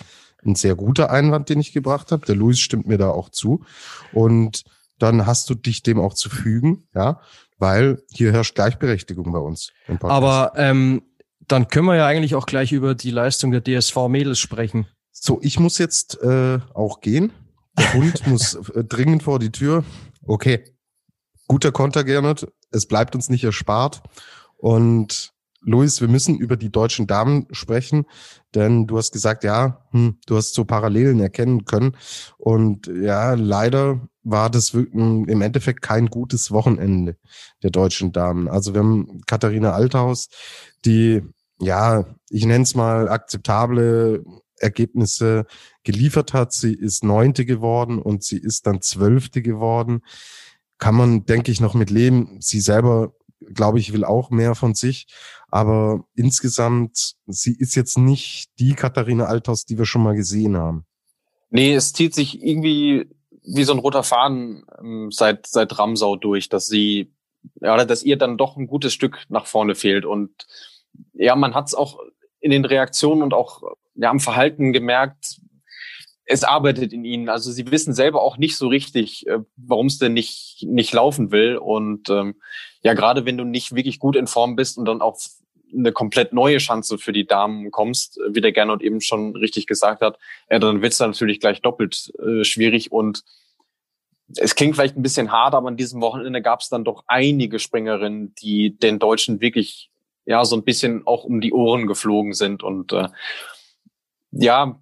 [0.44, 2.26] ein sehr guter Einwand, den ich gebracht habe.
[2.26, 3.64] Der Luis stimmt mir da auch zu.
[4.12, 4.64] Und
[5.00, 7.22] dann hast du dich dem auch zu fügen, ja
[7.58, 9.72] weil hier herrscht Gleichberechtigung bei uns.
[10.02, 11.04] Aber ähm,
[11.48, 14.88] dann können wir ja eigentlich auch gleich über die Leistung der DSV Mädels sprechen.
[15.12, 17.32] So, ich muss jetzt äh, auch gehen.
[17.78, 19.84] Der Hund muss äh, dringend vor die Tür.
[20.24, 20.64] Okay,
[21.48, 22.48] guter Konter, Gernot.
[22.72, 24.02] Es bleibt uns nicht erspart.
[24.58, 25.34] Und
[25.66, 28.06] Luis, wir müssen über die deutschen Damen sprechen,
[28.54, 31.98] denn du hast gesagt, ja, hm, du hast so Parallelen erkennen können.
[32.38, 37.18] Und ja, leider war das im Endeffekt kein gutes Wochenende
[37.64, 38.48] der deutschen Damen.
[38.48, 40.30] Also wir haben Katharina Althaus,
[40.86, 41.22] die,
[41.60, 44.24] ja, ich nenne es mal akzeptable
[44.60, 45.46] Ergebnisse
[45.84, 46.54] geliefert hat.
[46.54, 50.02] Sie ist Neunte geworden und sie ist dann Zwölfte geworden.
[50.78, 52.38] Kann man, denke ich, noch mit leben.
[52.40, 53.14] Sie selber,
[53.54, 55.08] glaube ich, will auch mehr von sich.
[55.50, 60.86] Aber insgesamt, sie ist jetzt nicht die Katharina Althaus, die wir schon mal gesehen haben.
[61.50, 63.08] Nee, es zieht sich irgendwie
[63.44, 67.14] wie so ein roter Faden ähm, seit, seit Ramsau durch, dass sie,
[67.62, 70.06] ja, dass ihr dann doch ein gutes Stück nach vorne fehlt.
[70.06, 70.32] Und
[71.14, 72.00] ja, man hat es auch
[72.40, 73.62] in den Reaktionen und auch
[73.96, 75.40] ja, am Verhalten gemerkt,
[76.26, 77.30] es arbeitet in ihnen.
[77.30, 81.32] Also sie wissen selber auch nicht so richtig, äh, warum es denn nicht, nicht laufen
[81.32, 81.58] will.
[81.58, 82.36] Und ähm,
[82.86, 85.18] ja, gerade wenn du nicht wirklich gut in Form bist und dann auch
[85.74, 90.02] eine komplett neue Chance für die Damen kommst, wie der Gernot eben schon richtig gesagt
[90.02, 90.20] hat,
[90.52, 92.92] ja, dann wird's dann natürlich gleich doppelt äh, schwierig.
[92.92, 93.24] Und
[94.38, 97.58] es klingt vielleicht ein bisschen hart, aber an diesem Wochenende gab es dann doch einige
[97.58, 99.90] Springerinnen, die den Deutschen wirklich
[100.28, 102.62] ja so ein bisschen auch um die Ohren geflogen sind.
[102.62, 103.08] Und äh,
[104.30, 104.80] ja,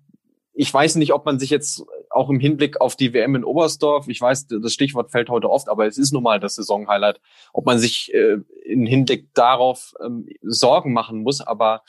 [0.53, 4.07] ich weiß nicht, ob man sich jetzt auch im Hinblick auf die WM in Oberstdorf,
[4.07, 7.19] ich weiß, das Stichwort fällt heute oft, aber es ist nun mal das Saisonhighlight,
[7.51, 11.41] ob man sich äh, im Hinblick darauf ähm, Sorgen machen muss.
[11.41, 11.83] Aber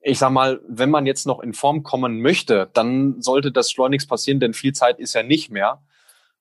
[0.00, 4.08] ich sag mal, wenn man jetzt noch in Form kommen möchte, dann sollte das schleunigst
[4.08, 5.82] passieren, denn viel Zeit ist ja nicht mehr.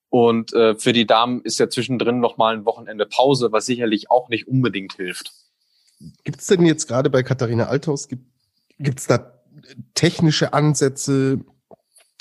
[0.10, 4.12] Und äh, für die Damen ist ja zwischendrin noch mal ein Wochenende Pause, was sicherlich
[4.12, 5.32] auch nicht unbedingt hilft.
[6.24, 9.34] Gibt es denn jetzt gerade bei Katharina Althaus, gibt es da
[9.93, 11.39] technische Ansätze?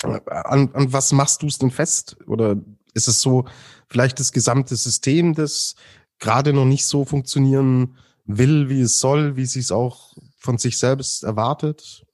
[0.03, 2.17] An, an was machst du es denn fest?
[2.27, 2.57] Oder
[2.93, 3.45] ist es so
[3.87, 5.75] vielleicht das gesamte System, das
[6.19, 10.79] gerade noch nicht so funktionieren will, wie es soll, wie sie es auch von sich
[10.79, 12.05] selbst erwartet?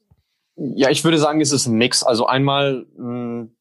[0.56, 2.04] Ja, ich würde sagen, es ist ein Mix.
[2.04, 3.56] Also einmal, hm,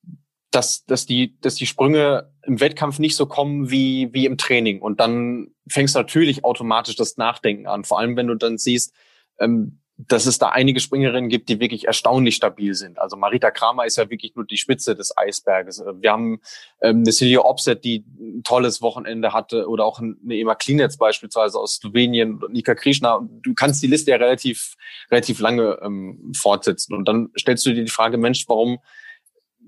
[0.51, 4.81] dass, dass, die, dass die Sprünge im Wettkampf nicht so kommen wie, wie im Training.
[4.81, 7.85] Und dann fängst du natürlich automatisch das Nachdenken an.
[7.85, 8.93] Vor allem, wenn du dann siehst,
[9.39, 12.99] ähm, dass es da einige Springerinnen gibt, die wirklich erstaunlich stabil sind.
[12.99, 15.83] Also Marita Kramer ist ja wirklich nur die Spitze des Eisberges.
[16.01, 16.41] Wir haben
[16.81, 21.59] ähm, eine Celia Opset, die ein tolles Wochenende hatte, oder auch eine Ema Klinetz beispielsweise
[21.59, 23.21] aus Slowenien, Nika Krishna.
[23.43, 24.77] Du kannst die Liste ja relativ,
[25.11, 26.95] relativ lange ähm, fortsetzen.
[26.95, 28.79] Und dann stellst du dir die Frage, Mensch, warum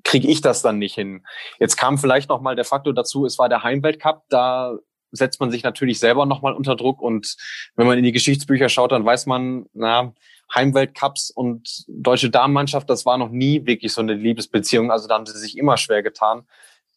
[0.04, 1.24] kriege ich das dann nicht hin?
[1.58, 4.78] Jetzt kam vielleicht noch mal der Faktor dazu, es war der Heimweltcup, da
[5.12, 7.00] setzt man sich natürlich selber nochmal unter Druck.
[7.00, 7.36] Und
[7.76, 10.12] wenn man in die Geschichtsbücher schaut, dann weiß man, na,
[10.54, 14.90] Heimweltcups und deutsche Damenmannschaft, das war noch nie wirklich so eine Liebesbeziehung.
[14.90, 16.42] Also da haben sie sich immer schwer getan.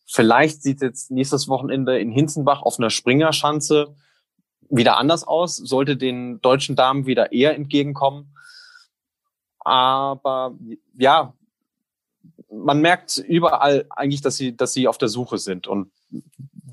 [0.06, 3.96] Vielleicht sieht jetzt nächstes Wochenende in Hinzenbach auf einer Springerschanze
[4.70, 8.36] wieder anders aus, sollte den deutschen Damen wieder eher entgegenkommen.
[9.60, 10.56] Aber
[10.98, 11.34] ja,
[12.52, 15.68] man merkt überall eigentlich, dass sie, dass sie auf der Suche sind.
[15.68, 15.92] Und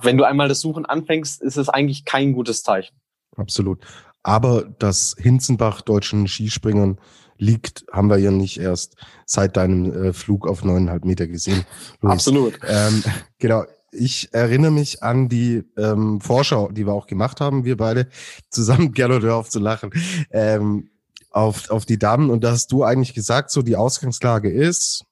[0.01, 2.95] wenn du einmal das Suchen anfängst, ist es eigentlich kein gutes Zeichen.
[3.37, 3.81] Absolut.
[4.23, 6.99] Aber dass Hinzenbach deutschen Skispringern
[7.37, 11.65] liegt, haben wir ja nicht erst seit deinem äh, Flug auf neuneinhalb Meter gesehen.
[12.01, 12.13] Luis.
[12.13, 12.59] Absolut.
[12.67, 13.03] Ähm,
[13.39, 13.65] genau.
[13.95, 18.09] Ich erinnere mich an die ähm, Vorschau, die wir auch gemacht haben, wir beide
[18.49, 19.91] zusammen, Gernot, hör auf zu lachen,
[20.31, 20.89] ähm,
[21.31, 22.31] auf, auf die Damen.
[22.31, 25.05] Und da hast du eigentlich gesagt, so die Ausgangslage ist,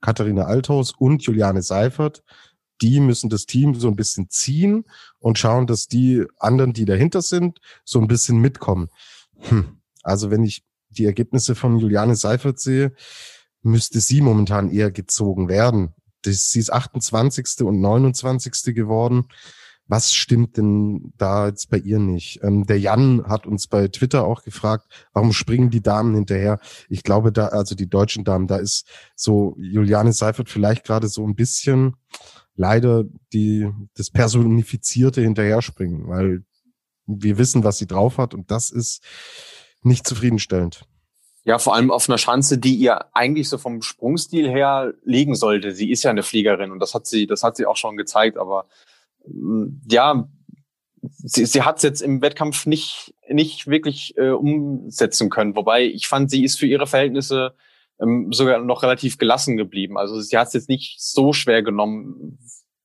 [0.00, 2.24] Katharina Althaus und Juliane Seifert
[2.82, 4.84] die müssen das Team so ein bisschen ziehen
[5.18, 8.88] und schauen, dass die anderen, die dahinter sind, so ein bisschen mitkommen.
[9.38, 9.78] Hm.
[10.02, 12.94] Also wenn ich die Ergebnisse von Juliane Seifert sehe,
[13.62, 15.94] müsste sie momentan eher gezogen werden.
[16.22, 17.62] Das, sie ist 28.
[17.62, 18.74] und 29.
[18.74, 19.26] geworden.
[19.86, 22.40] Was stimmt denn da jetzt bei ihr nicht?
[22.42, 26.58] Ähm, der Jan hat uns bei Twitter auch gefragt, warum springen die Damen hinterher?
[26.88, 31.26] Ich glaube, da, also die deutschen Damen, da ist so Juliane Seifert vielleicht gerade so
[31.26, 31.96] ein bisschen
[32.56, 36.44] leider die, das Personifizierte hinterher springen, weil
[37.06, 39.02] wir wissen, was sie drauf hat und das ist
[39.82, 40.86] nicht zufriedenstellend.
[41.44, 45.72] Ja, vor allem auf einer Schanze, die ihr eigentlich so vom Sprungstil her liegen sollte.
[45.72, 48.38] Sie ist ja eine Fliegerin und das hat sie, das hat sie auch schon gezeigt,
[48.38, 48.66] aber
[49.26, 50.26] mm, ja,
[51.18, 55.54] sie, sie hat es jetzt im Wettkampf nicht, nicht wirklich äh, umsetzen können.
[55.54, 57.54] Wobei ich fand, sie ist für ihre Verhältnisse
[58.00, 59.98] ähm, sogar noch relativ gelassen geblieben.
[59.98, 62.38] Also sie hat es jetzt nicht so schwer genommen,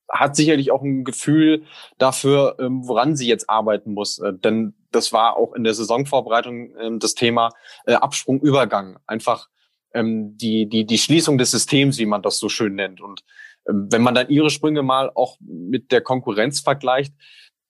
[0.08, 1.64] hat sicherlich auch ein Gefühl
[1.98, 4.18] dafür, ähm, woran sie jetzt arbeiten muss.
[4.18, 7.50] Äh, denn das war auch in der Saisonvorbereitung ähm, das Thema
[7.86, 8.98] äh, Absprungübergang.
[9.06, 9.48] Einfach
[9.94, 13.00] ähm, die, die, die Schließung des Systems, wie man das so schön nennt.
[13.00, 13.22] Und
[13.68, 17.14] ähm, wenn man dann ihre Sprünge mal auch mit der Konkurrenz vergleicht,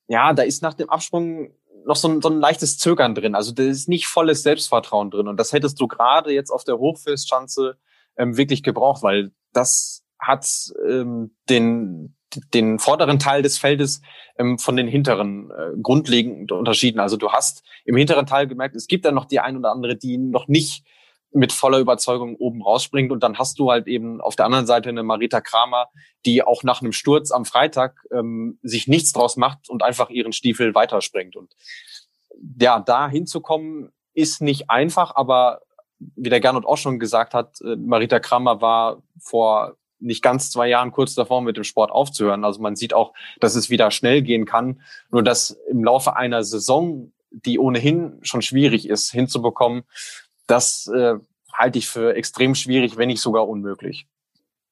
[0.08, 1.54] ja, da ist nach dem Absprung
[1.86, 3.34] noch so ein, so ein leichtes Zögern drin.
[3.34, 5.28] Also da ist nicht volles Selbstvertrauen drin.
[5.28, 7.76] Und das hättest du gerade jetzt auf der Hochfestschanze
[8.16, 10.46] ähm, wirklich gebraucht, weil das hat
[10.86, 12.14] ähm, den,
[12.54, 14.02] den vorderen Teil des Feldes
[14.38, 17.00] ähm, von den hinteren äh, grundlegend unterschieden.
[17.00, 19.96] Also du hast im hinteren Teil gemerkt, es gibt da noch die ein oder andere,
[19.96, 20.84] die noch nicht
[21.32, 23.12] mit voller Überzeugung oben rausspringt.
[23.12, 25.88] Und dann hast du halt eben auf der anderen Seite eine Marita Kramer,
[26.26, 30.32] die auch nach einem Sturz am Freitag ähm, sich nichts draus macht und einfach ihren
[30.32, 31.36] Stiefel weiterspringt.
[31.36, 31.54] Und
[32.58, 35.60] ja, da hinzukommen ist nicht einfach, aber
[35.98, 40.66] wie der Gernot auch schon gesagt hat, äh, Marita Kramer war vor nicht ganz zwei
[40.68, 42.44] Jahren kurz davor mit dem Sport aufzuhören.
[42.44, 44.80] Also man sieht auch, dass es wieder schnell gehen kann.
[45.10, 49.82] Nur dass im Laufe einer Saison, die ohnehin schon schwierig ist, hinzubekommen,
[50.46, 51.14] das äh,
[51.52, 54.06] halte ich für extrem schwierig, wenn nicht sogar unmöglich.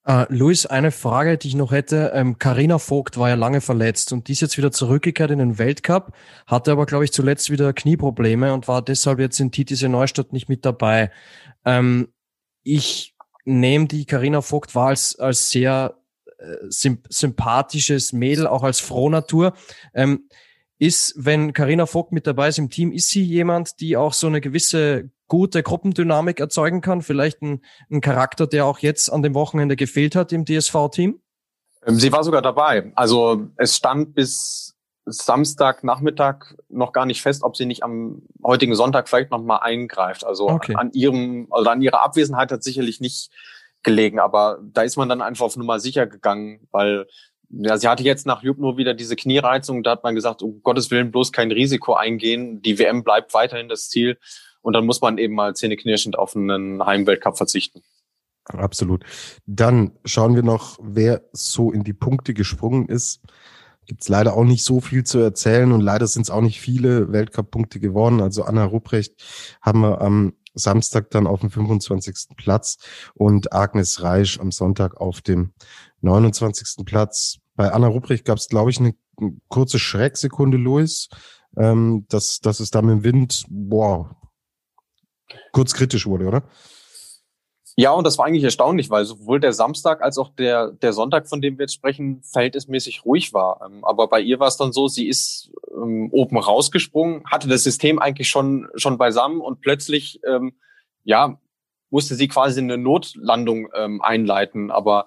[0.09, 2.13] Uh, Luis, eine Frage, die ich noch hätte.
[2.15, 2.37] Ähm,
[2.79, 6.13] Vogt war ja lange verletzt und die ist jetzt wieder zurückgekehrt in den Weltcup,
[6.47, 10.49] hatte aber, glaube ich, zuletzt wieder Knieprobleme und war deshalb jetzt in Titise Neustadt nicht
[10.49, 11.11] mit dabei.
[11.67, 12.09] Ähm,
[12.63, 15.99] ich nehme die Karina Vogt war als, als sehr
[16.39, 19.53] äh, sympathisches Mädel, auch als Frohnatur.
[19.93, 20.29] Ähm,
[20.79, 24.27] ist, wenn Karina Vogt mit dabei ist im Team, ist sie jemand, die auch so
[24.27, 27.03] eine gewisse gute Gruppendynamik erzeugen kann?
[27.03, 31.21] Vielleicht ein, ein Charakter, der auch jetzt an dem Wochenende gefehlt hat im DSV-Team?
[31.87, 32.93] Ähm, sie war sogar dabei.
[32.95, 39.09] Also es stand bis Samstagnachmittag noch gar nicht fest, ob sie nicht am heutigen Sonntag
[39.09, 40.25] vielleicht noch mal eingreift.
[40.25, 40.75] Also okay.
[40.77, 43.31] an ihrem, also an ihrer Abwesenheit hat sicherlich nicht
[43.83, 47.07] gelegen, aber da ist man dann einfach auf Nummer sicher gegangen, weil
[47.51, 49.83] ja, sie hatte jetzt nach Jubno wieder diese Kniereizung.
[49.83, 52.61] Da hat man gesagt, um Gottes Willen bloß kein Risiko eingehen.
[52.63, 54.19] Die WM bleibt weiterhin das Ziel.
[54.61, 57.83] Und dann muss man eben mal zähneknirschend auf einen Heimweltcup verzichten.
[58.45, 59.05] Absolut.
[59.47, 63.21] Dann schauen wir noch, wer so in die Punkte gesprungen ist.
[63.87, 67.11] Gibt's leider auch nicht so viel zu erzählen und leider sind es auch nicht viele
[67.11, 68.21] Weltcup-Punkte geworden.
[68.21, 69.15] Also Anna Rupprecht
[69.63, 72.37] haben wir am Samstag dann auf dem 25.
[72.37, 72.79] Platz
[73.15, 75.53] und Agnes Reisch am Sonntag auf dem
[76.01, 76.85] 29.
[76.85, 77.39] Platz.
[77.57, 78.95] Bei Anna Rupprecht gab es, glaube ich, eine
[79.49, 81.09] kurze Schrecksekunde, Louis,
[81.57, 84.17] ähm, dass, dass es da mit dem Wind, boah,
[85.53, 86.43] kurz kritisch wurde, oder?
[87.81, 91.29] Ja, und das war eigentlich erstaunlich, weil sowohl der Samstag als auch der, der Sonntag,
[91.29, 93.61] von dem wir jetzt sprechen, verhältnismäßig ruhig war.
[93.65, 97.63] Ähm, aber bei ihr war es dann so, sie ist ähm, oben rausgesprungen, hatte das
[97.63, 100.55] System eigentlich schon, schon beisammen und plötzlich, ähm,
[101.05, 101.39] ja,
[101.89, 104.73] musste sie quasi eine Notlandung ähm, einleiten.
[104.73, 105.07] Aber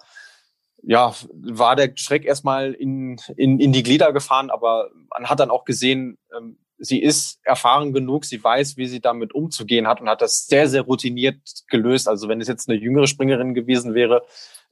[0.82, 5.52] ja, war der Schreck erstmal in, in, in die Glieder gefahren, aber man hat dann
[5.52, 10.10] auch gesehen, ähm, sie ist erfahren genug, sie weiß, wie sie damit umzugehen hat und
[10.10, 12.08] hat das sehr, sehr routiniert gelöst.
[12.08, 14.24] Also wenn es jetzt eine jüngere Springerin gewesen wäre,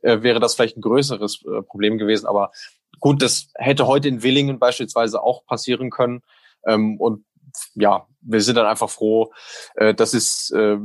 [0.01, 2.25] äh, wäre das vielleicht ein größeres äh, Problem gewesen.
[2.25, 2.51] Aber
[2.99, 6.21] gut, das hätte heute in Willingen beispielsweise auch passieren können.
[6.65, 7.25] Ähm, und
[7.75, 9.31] ja, wir sind dann einfach froh,
[9.75, 10.77] äh, dass es äh,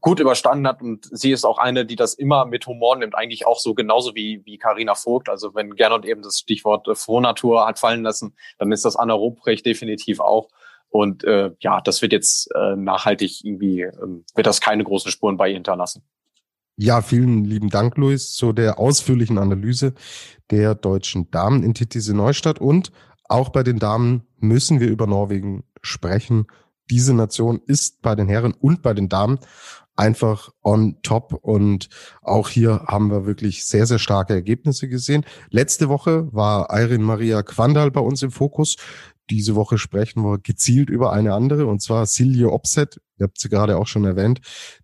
[0.00, 3.46] gut überstanden hat und sie ist auch eine, die das immer mit Humor nimmt, eigentlich
[3.46, 5.28] auch so genauso wie wie Carina Vogt.
[5.28, 9.14] Also wenn Gernot eben das Stichwort äh, Frohnatur hat fallen lassen, dann ist das Anna
[9.14, 10.48] Ruprecht definitiv auch.
[10.94, 13.92] Und äh, ja, das wird jetzt äh, nachhaltig irgendwie, äh,
[14.36, 16.04] wird das keine großen Spuren bei ihr hinterlassen.
[16.76, 19.94] Ja, vielen lieben Dank, Luis, zu der ausführlichen Analyse
[20.52, 22.60] der deutschen Damen in Titisee Neustadt.
[22.60, 22.92] Und
[23.24, 26.46] auch bei den Damen müssen wir über Norwegen sprechen.
[26.88, 29.40] Diese Nation ist bei den Herren und bei den Damen
[29.96, 31.32] einfach on top.
[31.42, 31.88] Und
[32.22, 35.24] auch hier haben wir wirklich sehr, sehr starke Ergebnisse gesehen.
[35.50, 38.76] Letzte Woche war Irin Maria Quandal bei uns im Fokus.
[39.30, 43.00] Diese Woche sprechen wir gezielt über eine andere, und zwar Silje Opset.
[43.18, 44.40] Ihr habt sie gerade auch schon erwähnt,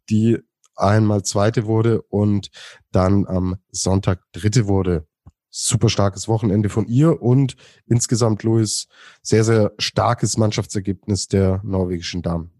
[0.09, 0.38] die
[0.76, 2.51] einmal Zweite wurde und
[2.91, 5.07] dann am Sonntag Dritte wurde.
[5.51, 8.86] Super starkes Wochenende von ihr und insgesamt, Louis,
[9.22, 12.51] sehr, sehr starkes Mannschaftsergebnis der norwegischen Damen.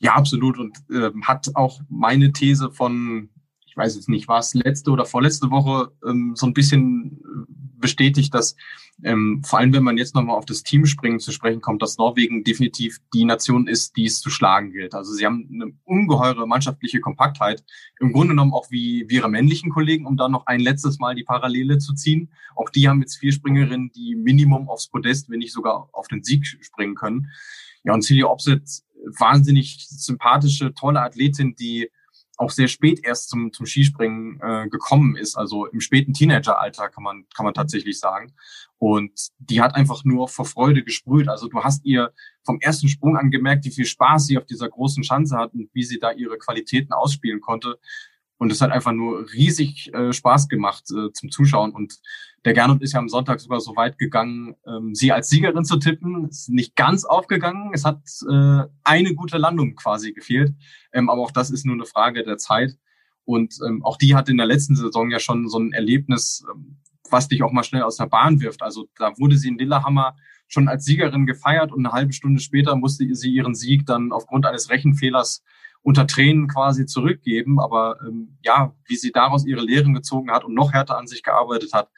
[0.00, 0.58] Ja, absolut.
[0.58, 3.28] Und äh, hat auch meine These von,
[3.66, 7.59] ich weiß jetzt nicht, war es letzte oder vorletzte Woche, ähm, so ein bisschen äh,
[7.80, 8.56] bestätigt, dass
[9.02, 12.44] ähm, vor allem, wenn man jetzt nochmal auf das Teamspringen zu sprechen kommt, dass Norwegen
[12.44, 14.94] definitiv die Nation ist, die es zu schlagen gilt.
[14.94, 17.64] Also sie haben eine ungeheure mannschaftliche Kompaktheit,
[17.98, 21.14] im Grunde genommen auch wie, wie ihre männlichen Kollegen, um dann noch ein letztes Mal
[21.14, 22.30] die Parallele zu ziehen.
[22.54, 26.22] Auch die haben jetzt vier Springerinnen, die Minimum aufs Podest, wenn nicht sogar auf den
[26.22, 27.28] Sieg springen können.
[27.84, 28.62] Ja, und Celia Opset,
[29.18, 31.90] wahnsinnig sympathische, tolle Athletin, die
[32.40, 37.04] auch sehr spät erst zum, zum Skispringen äh, gekommen ist, also im späten Teenageralter kann
[37.04, 38.32] man, kann man tatsächlich sagen.
[38.78, 41.28] Und die hat einfach nur vor Freude gesprüht.
[41.28, 42.12] Also du hast ihr
[42.42, 45.68] vom ersten Sprung an gemerkt, wie viel Spaß sie auf dieser großen Schanze hat und
[45.74, 47.78] wie sie da ihre Qualitäten ausspielen konnte.
[48.40, 51.72] Und es hat einfach nur riesig äh, Spaß gemacht äh, zum Zuschauen.
[51.72, 52.00] Und
[52.46, 55.76] der Gernot ist ja am Sonntag sogar so weit gegangen, ähm, sie als Siegerin zu
[55.76, 56.26] tippen.
[56.26, 57.70] Ist nicht ganz aufgegangen.
[57.74, 60.54] Es hat äh, eine gute Landung quasi gefehlt.
[60.90, 62.78] Ähm, aber auch das ist nur eine Frage der Zeit.
[63.26, 66.78] Und ähm, auch die hat in der letzten Saison ja schon so ein Erlebnis, ähm,
[67.10, 68.62] was dich auch mal schnell aus der Bahn wirft.
[68.62, 70.16] Also da wurde sie in Lillehammer
[70.50, 74.44] schon als Siegerin gefeiert und eine halbe Stunde später musste sie ihren Sieg dann aufgrund
[74.46, 75.42] eines Rechenfehlers
[75.82, 77.60] unter Tränen quasi zurückgeben.
[77.60, 81.22] Aber ähm, ja, wie sie daraus ihre Lehren gezogen hat und noch härter an sich
[81.22, 81.88] gearbeitet hat,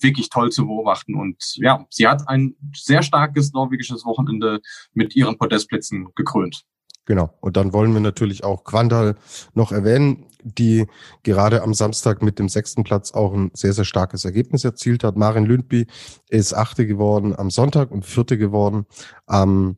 [0.00, 1.14] wirklich toll zu beobachten.
[1.16, 4.60] Und ja, sie hat ein sehr starkes norwegisches Wochenende
[4.92, 6.64] mit ihren Podestplätzen gekrönt.
[7.06, 7.34] Genau.
[7.40, 9.16] Und dann wollen wir natürlich auch Quandal
[9.52, 10.86] noch erwähnen, die
[11.22, 15.16] gerade am Samstag mit dem sechsten Platz auch ein sehr, sehr starkes Ergebnis erzielt hat.
[15.16, 15.86] Marin Lündby
[16.28, 18.86] ist Achte geworden am Sonntag und Vierte geworden
[19.26, 19.76] am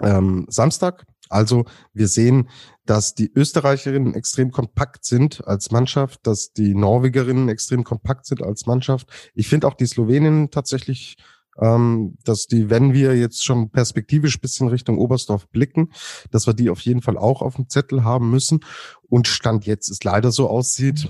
[0.00, 1.06] ähm, Samstag.
[1.28, 2.48] Also wir sehen,
[2.84, 8.66] dass die Österreicherinnen extrem kompakt sind als Mannschaft, dass die Norwegerinnen extrem kompakt sind als
[8.66, 9.08] Mannschaft.
[9.34, 11.16] Ich finde auch die Sloweninnen tatsächlich
[11.60, 15.92] ähm, dass die, wenn wir jetzt schon perspektivisch bisschen Richtung Oberstdorf blicken,
[16.30, 18.60] dass wir die auf jeden Fall auch auf dem Zettel haben müssen.
[19.08, 21.08] Und Stand jetzt ist leider so aussieht,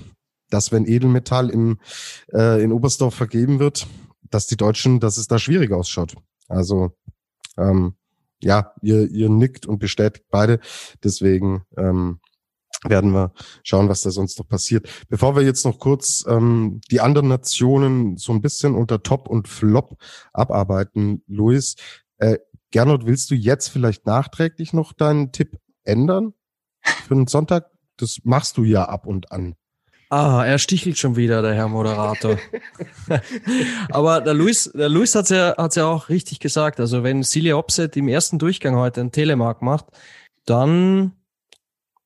[0.49, 1.79] dass wenn Edelmetall im,
[2.33, 3.87] äh, in Oberstdorf vergeben wird,
[4.29, 6.15] dass die Deutschen, dass es da schwierig ausschaut.
[6.47, 6.91] Also
[7.57, 7.95] ähm,
[8.41, 10.59] ja, ihr, ihr nickt und bestätigt beide.
[11.03, 12.19] Deswegen ähm,
[12.83, 14.89] werden wir schauen, was da sonst noch passiert.
[15.09, 19.47] Bevor wir jetzt noch kurz ähm, die anderen Nationen so ein bisschen unter Top und
[19.47, 19.97] Flop
[20.33, 21.75] abarbeiten, Luis,
[22.17, 22.37] äh,
[22.71, 26.33] Gernot, willst du jetzt vielleicht nachträglich noch deinen Tipp ändern
[27.07, 27.69] für den Sonntag?
[27.97, 29.55] Das machst du ja ab und an.
[30.09, 32.37] Ah, er stichelt schon wieder, der Herr Moderator.
[33.91, 36.81] Aber der Luis, der Luis hat's ja, hat's ja auch richtig gesagt.
[36.81, 39.85] Also wenn Silja Opset im ersten Durchgang heute einen Telemark macht,
[40.45, 41.13] dann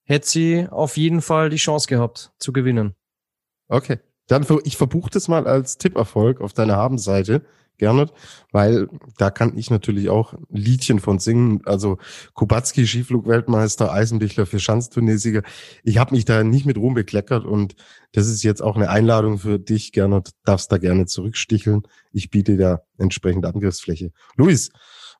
[0.06, 2.96] hätte sie auf jeden Fall die Chance gehabt zu gewinnen.
[3.68, 4.00] Okay.
[4.28, 7.46] Dann ich verbuche das mal als Tipperfolg auf deiner Habenseite,
[7.78, 8.14] Gernot,
[8.52, 8.88] weil
[9.18, 11.62] da kann ich natürlich auch Liedchen von singen.
[11.66, 11.98] Also
[12.34, 15.44] Kubacki, Skiflugweltmeister, Eisenbichler für Schanzturniersieger.
[15.84, 17.76] Ich habe mich da nicht mit Ruhm bekleckert und
[18.14, 20.30] das ist jetzt auch eine Einladung für dich, Gernot.
[20.46, 21.84] Darfst da gerne zurücksticheln.
[22.12, 24.12] Ich biete da entsprechend Angriffsfläche.
[24.38, 24.72] Luis,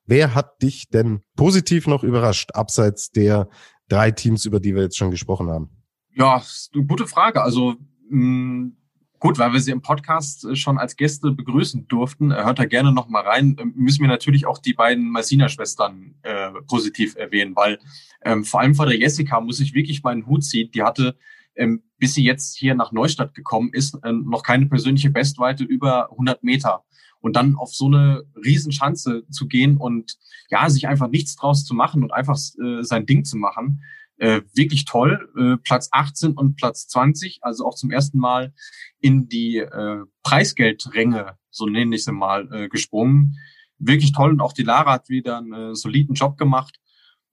[0.06, 3.48] wer hat dich denn positiv noch überrascht, abseits der
[3.88, 5.70] drei Teams, über die wir jetzt schon gesprochen haben?
[6.14, 6.42] Ja,
[6.86, 7.42] gute Frage.
[7.42, 7.74] Also
[8.08, 8.76] mh, mm,
[9.18, 12.64] gut, weil wir sie im Podcast äh, schon als Gäste begrüßen durften, äh, hört da
[12.64, 13.56] gerne noch mal rein.
[13.60, 17.78] Ähm, müssen wir natürlich auch die beiden Malsina-Schwestern äh, positiv erwähnen, weil
[18.24, 20.70] ähm, vor allem vor der Jessica muss ich wirklich meinen Hut ziehen.
[20.72, 21.16] Die hatte
[21.56, 26.10] ähm, bis sie jetzt hier nach Neustadt gekommen ist, äh, noch keine persönliche Bestweite über
[26.10, 26.84] 100 Meter.
[27.26, 30.16] Und dann auf so eine Riesenschanze zu gehen und
[30.48, 33.82] ja, sich einfach nichts draus zu machen und einfach äh, sein Ding zu machen,
[34.18, 35.28] äh, wirklich toll.
[35.36, 38.54] Äh, Platz 18 und Platz 20, also auch zum ersten Mal
[39.00, 43.34] in die äh, Preisgeldränge, so nenne ich sie mal, äh, gesprungen.
[43.80, 46.78] Wirklich toll und auch die Lara hat wieder einen äh, soliden Job gemacht.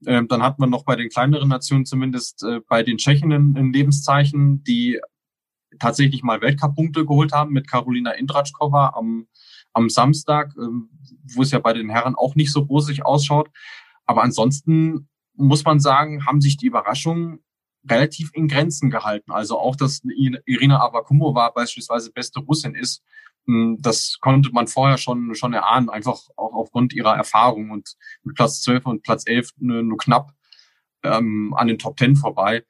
[0.08, 3.72] Ähm, dann hat man noch bei den kleineren Nationen zumindest äh, bei den Tschechinnen ein
[3.72, 5.00] Lebenszeichen, die
[5.78, 9.28] tatsächlich mal Weltcup-Punkte geholt haben mit Carolina Indratschkova am
[9.74, 10.90] am Samstag, ähm,
[11.36, 13.50] wo es ja bei den Herren auch nicht so rosig ausschaut.
[14.06, 17.40] Aber ansonsten muss man sagen, haben sich die Überraschungen
[17.90, 19.32] relativ in Grenzen gehalten.
[19.32, 23.04] Also auch, dass Irina Avakumova beispielsweise beste Russin ist,
[23.46, 28.36] hm, das konnte man vorher schon, schon erahnen, einfach auch aufgrund ihrer Erfahrung und mit
[28.36, 30.34] Platz 12 und Platz 11 nur knapp
[31.04, 32.64] ähm, an den Top 10 vorbei.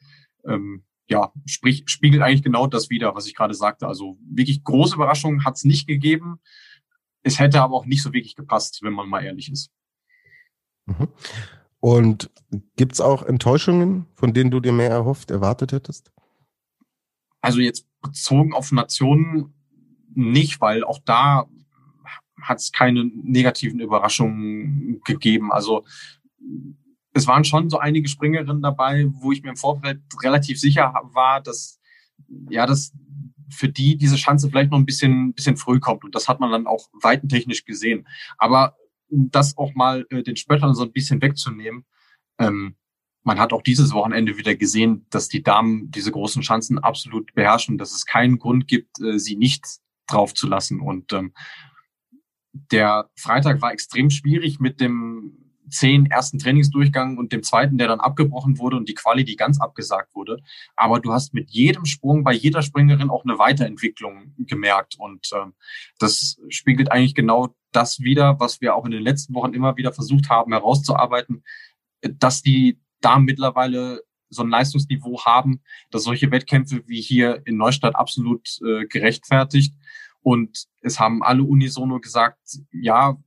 [0.46, 3.88] Ähm, ja, sprich, spiegelt eigentlich genau das wieder, was ich gerade sagte.
[3.88, 6.40] Also wirklich große Überraschungen hat es nicht gegeben.
[7.24, 9.72] Es hätte aber auch nicht so wirklich gepasst, wenn man mal ehrlich ist.
[10.86, 11.08] Mhm.
[11.80, 12.30] Und
[12.76, 16.12] gibt's auch Enttäuschungen, von denen du dir mehr erhofft, erwartet hättest?
[17.42, 19.54] Also jetzt bezogen auf Nationen
[20.14, 21.46] nicht, weil auch da
[22.42, 25.52] hat es keine negativen Überraschungen gegeben.
[25.52, 25.86] Also
[27.14, 31.42] es waren schon so einige Springerinnen dabei, wo ich mir im Vorfeld relativ sicher war,
[31.42, 31.80] dass
[32.50, 32.94] ja, dass
[33.50, 36.04] für die diese Chance vielleicht noch ein bisschen, bisschen früh kommt.
[36.04, 38.08] Und das hat man dann auch weitentechnisch gesehen.
[38.38, 38.76] Aber
[39.10, 41.86] um das auch mal äh, den Spöttern so ein bisschen wegzunehmen,
[42.40, 42.76] ähm,
[43.24, 47.78] man hat auch dieses Wochenende wieder gesehen, dass die Damen diese großen Chancen absolut beherrschen,
[47.78, 49.66] dass es keinen Grund gibt, äh, sie nicht
[50.08, 50.82] drauf zu lassen.
[50.82, 51.34] Und ähm,
[52.52, 58.00] der Freitag war extrem schwierig mit dem zehn ersten Trainingsdurchgang und dem zweiten, der dann
[58.00, 60.38] abgebrochen wurde und die Quali, die ganz abgesagt wurde.
[60.76, 64.96] Aber du hast mit jedem Sprung bei jeder Springerin auch eine Weiterentwicklung gemerkt.
[64.98, 65.52] Und äh,
[66.00, 69.94] das spiegelt eigentlich genau das wieder, was wir auch in den letzten Wochen immer wieder
[69.94, 71.44] versucht haben herauszuarbeiten,
[72.02, 75.62] dass die da mittlerweile so ein Leistungsniveau haben,
[75.92, 79.76] dass solche Wettkämpfe wie hier in Neustadt absolut äh, gerechtfertigt.
[80.22, 82.40] Und es haben alle unisono gesagt,
[82.72, 83.18] ja,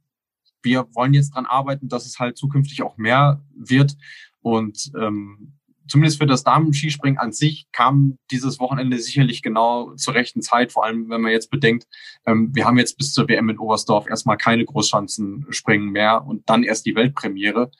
[0.67, 3.97] wir wollen jetzt dran arbeiten, dass es halt zukünftig auch mehr wird.
[4.43, 5.55] Und ähm,
[5.89, 10.85] zumindest für das Damen-Skispringen an sich kam dieses Wochenende sicherlich genau zur rechten Zeit, vor
[10.85, 11.87] allem wenn man jetzt bedenkt,
[12.27, 16.65] ähm, wir haben jetzt bis zur WM in Oberstdorf erstmal keine Großschanzenspringen mehr und dann
[16.65, 17.71] erst die Weltpremiere.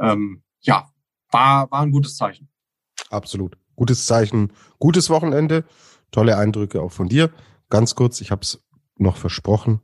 [0.00, 0.88] Ähm, ja,
[1.30, 2.48] war, war ein gutes Zeichen.
[3.10, 3.58] Absolut.
[3.76, 5.64] Gutes Zeichen, gutes Wochenende,
[6.10, 7.30] tolle Eindrücke auch von dir.
[7.68, 8.64] Ganz kurz, ich habe es
[8.96, 9.80] noch versprochen,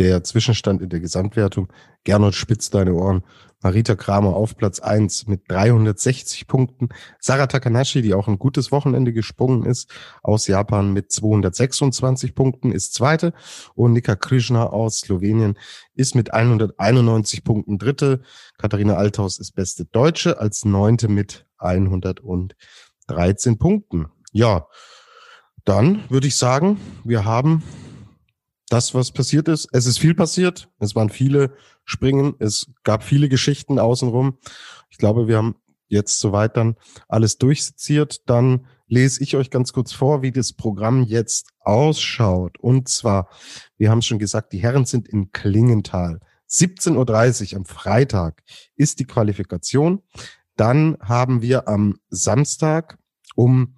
[0.00, 1.72] der Zwischenstand in der Gesamtwertung.
[2.04, 3.22] Gernot spitzt deine Ohren.
[3.62, 6.88] Marita Kramer auf Platz eins mit 360 Punkten.
[7.18, 9.90] Sarah Takanashi, die auch ein gutes Wochenende gesprungen ist,
[10.22, 13.34] aus Japan mit 226 Punkten, ist zweite.
[13.74, 15.58] Und Nika Krishna aus Slowenien
[15.94, 18.22] ist mit 191 Punkten dritte.
[18.56, 24.06] Katharina Althaus ist beste Deutsche als neunte mit 113 Punkten.
[24.32, 24.66] Ja,
[25.66, 27.62] dann würde ich sagen, wir haben
[28.70, 29.68] das, was passiert ist.
[29.72, 30.70] Es ist viel passiert.
[30.78, 31.52] Es waren viele
[31.84, 32.34] Springen.
[32.38, 34.38] Es gab viele Geschichten außenrum.
[34.88, 35.56] Ich glaube, wir haben
[35.88, 36.76] jetzt soweit dann
[37.08, 38.28] alles durchseziert.
[38.30, 42.58] Dann lese ich euch ganz kurz vor, wie das Programm jetzt ausschaut.
[42.60, 43.28] Und zwar,
[43.76, 46.20] wir haben schon gesagt, die Herren sind in Klingenthal.
[46.48, 48.42] 17.30 Uhr am Freitag
[48.76, 50.02] ist die Qualifikation.
[50.56, 52.98] Dann haben wir am Samstag
[53.34, 53.76] um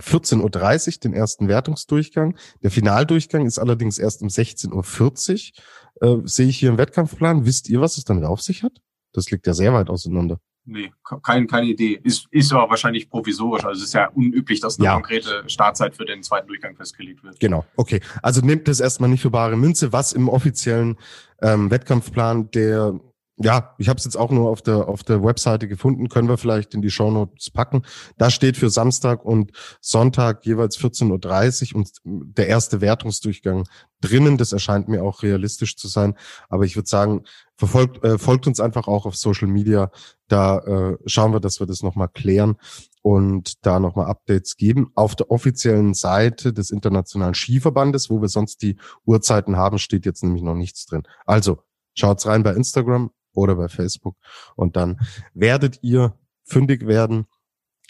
[0.00, 2.36] 14.30 Uhr den ersten Wertungsdurchgang.
[2.62, 5.52] Der Finaldurchgang ist allerdings erst um 16.40
[6.00, 6.18] Uhr.
[6.18, 7.46] Äh, sehe ich hier im Wettkampfplan.
[7.46, 8.80] Wisst ihr, was es damit auf sich hat?
[9.12, 10.40] Das liegt ja sehr weit auseinander.
[10.66, 10.92] Nee,
[11.22, 12.00] kein, keine Idee.
[12.02, 13.64] Ist, ist aber wahrscheinlich provisorisch.
[13.64, 14.94] Also es ist ja unüblich, dass eine ja.
[14.94, 17.38] konkrete Startzeit für den zweiten Durchgang festgelegt wird.
[17.38, 18.00] Genau, okay.
[18.22, 20.96] Also nehmt das erstmal nicht für bare Münze, was im offiziellen
[21.42, 22.98] ähm, Wettkampfplan der
[23.36, 26.38] ja, ich habe es jetzt auch nur auf der auf der Webseite gefunden, können wir
[26.38, 27.82] vielleicht in die Shownotes packen.
[28.16, 33.66] Da steht für Samstag und Sonntag jeweils 14.30 Uhr und der erste Wertungsdurchgang
[34.00, 34.38] drinnen.
[34.38, 36.14] Das erscheint mir auch realistisch zu sein.
[36.48, 37.24] Aber ich würde sagen,
[37.56, 39.90] verfolgt äh, folgt uns einfach auch auf Social Media.
[40.28, 42.56] Da äh, schauen wir, dass wir das nochmal klären
[43.02, 44.92] und da nochmal Updates geben.
[44.94, 48.76] Auf der offiziellen Seite des Internationalen Skiverbandes, wo wir sonst die
[49.06, 51.02] Uhrzeiten haben, steht jetzt nämlich noch nichts drin.
[51.26, 51.58] Also
[51.94, 54.16] Schaut's rein bei Instagram oder bei Facebook.
[54.56, 55.00] Und dann
[55.34, 56.14] werdet ihr
[56.44, 57.26] fündig werden,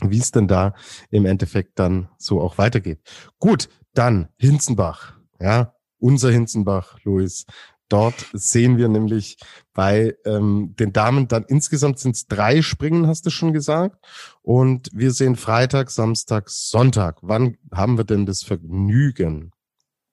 [0.01, 0.75] wie es denn da
[1.11, 3.01] im Endeffekt dann so auch weitergeht.
[3.39, 5.15] Gut, dann Hinzenbach.
[5.41, 7.47] Ja, unser Hinzenbach, Luis.
[7.89, 9.39] Dort sehen wir nämlich
[9.75, 14.05] bei ähm, den Damen dann insgesamt sind es drei Springen, hast du schon gesagt.
[14.43, 17.19] Und wir sehen Freitag, Samstag, Sonntag.
[17.21, 19.53] Wann haben wir denn das Vergnügen?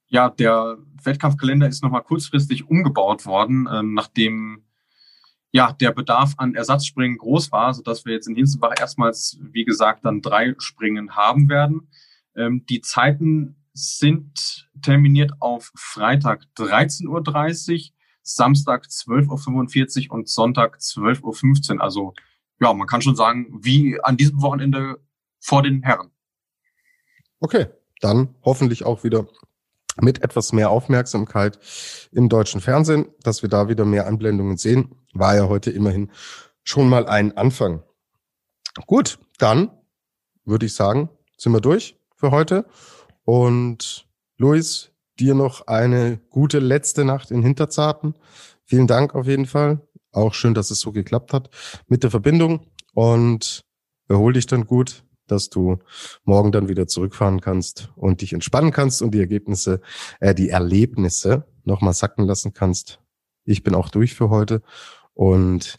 [0.08, 4.64] Ja, der Wettkampfkalender ist nochmal kurzfristig umgebaut worden, ähm, nachdem
[5.52, 9.66] ja, der Bedarf an Ersatzspringen groß war, so dass wir jetzt in Hinzenbach erstmals, wie
[9.66, 11.90] gesagt, dann drei Springen haben werden.
[12.36, 17.90] Ähm, die Zeiten sind terminiert auf Freitag 13.30 Uhr,
[18.24, 21.82] Samstag 12.45 Uhr und Sonntag 12.15 Uhr.
[21.82, 22.14] Also
[22.60, 25.00] ja, man kann schon sagen, wie an diesem Wochenende
[25.40, 26.12] vor den Herren.
[27.40, 27.68] Okay,
[28.00, 29.28] dann hoffentlich auch wieder
[30.00, 31.60] mit etwas mehr Aufmerksamkeit
[32.12, 36.12] im deutschen Fernsehen, dass wir da wieder mehr Anblendungen sehen, war ja heute immerhin
[36.64, 37.84] schon mal ein Anfang.
[38.88, 39.72] Gut, dann
[40.46, 42.66] würde ich sagen, sind wir durch für heute.
[43.24, 48.16] Und Luis, dir noch eine gute letzte Nacht in Hinterzarten.
[48.64, 49.82] Vielen Dank auf jeden Fall.
[50.12, 51.50] Auch schön, dass es so geklappt hat
[51.88, 52.68] mit der Verbindung.
[52.94, 53.64] Und
[54.08, 55.80] erhol dich dann gut dass du
[56.24, 59.82] morgen dann wieder zurückfahren kannst und dich entspannen kannst und die Ergebnisse,
[60.20, 63.00] äh, die Erlebnisse nochmal sacken lassen kannst.
[63.44, 64.62] Ich bin auch durch für heute
[65.14, 65.76] und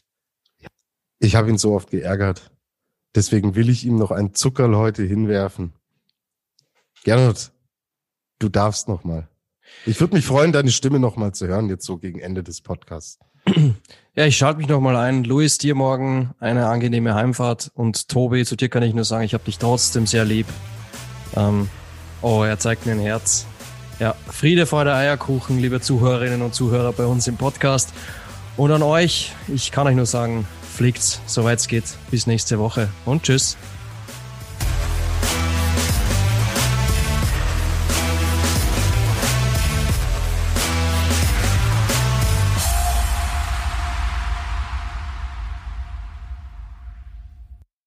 [1.19, 2.51] ich habe ihn so oft geärgert.
[3.15, 5.75] Deswegen will ich ihm noch ein Zuckerl heute hinwerfen.
[7.05, 7.53] Gernot,
[8.39, 9.29] du darfst nochmal.
[9.87, 13.19] Ich würde mich freuen, deine Stimme nochmal zu hören, jetzt so gegen Ende des Podcasts.
[14.15, 15.25] Ja, ich schalte mich nochmal ein.
[15.25, 17.71] Luis, dir morgen eine angenehme Heimfahrt.
[17.75, 20.47] Und Tobi, zu dir kann ich nur sagen, ich habe dich trotzdem sehr lieb.
[21.35, 21.71] Ähm,
[22.21, 23.47] oh, er zeigt mir ein Herz.
[24.01, 27.95] Ja, Friede, Freude, Eierkuchen, liebe Zuhörerinnen und Zuhörer bei uns im Podcast.
[28.59, 30.47] Und an euch, ich kann euch nur sagen,
[30.77, 31.85] fliegt's, soweit es geht.
[32.11, 33.57] Bis nächste Woche und tschüss.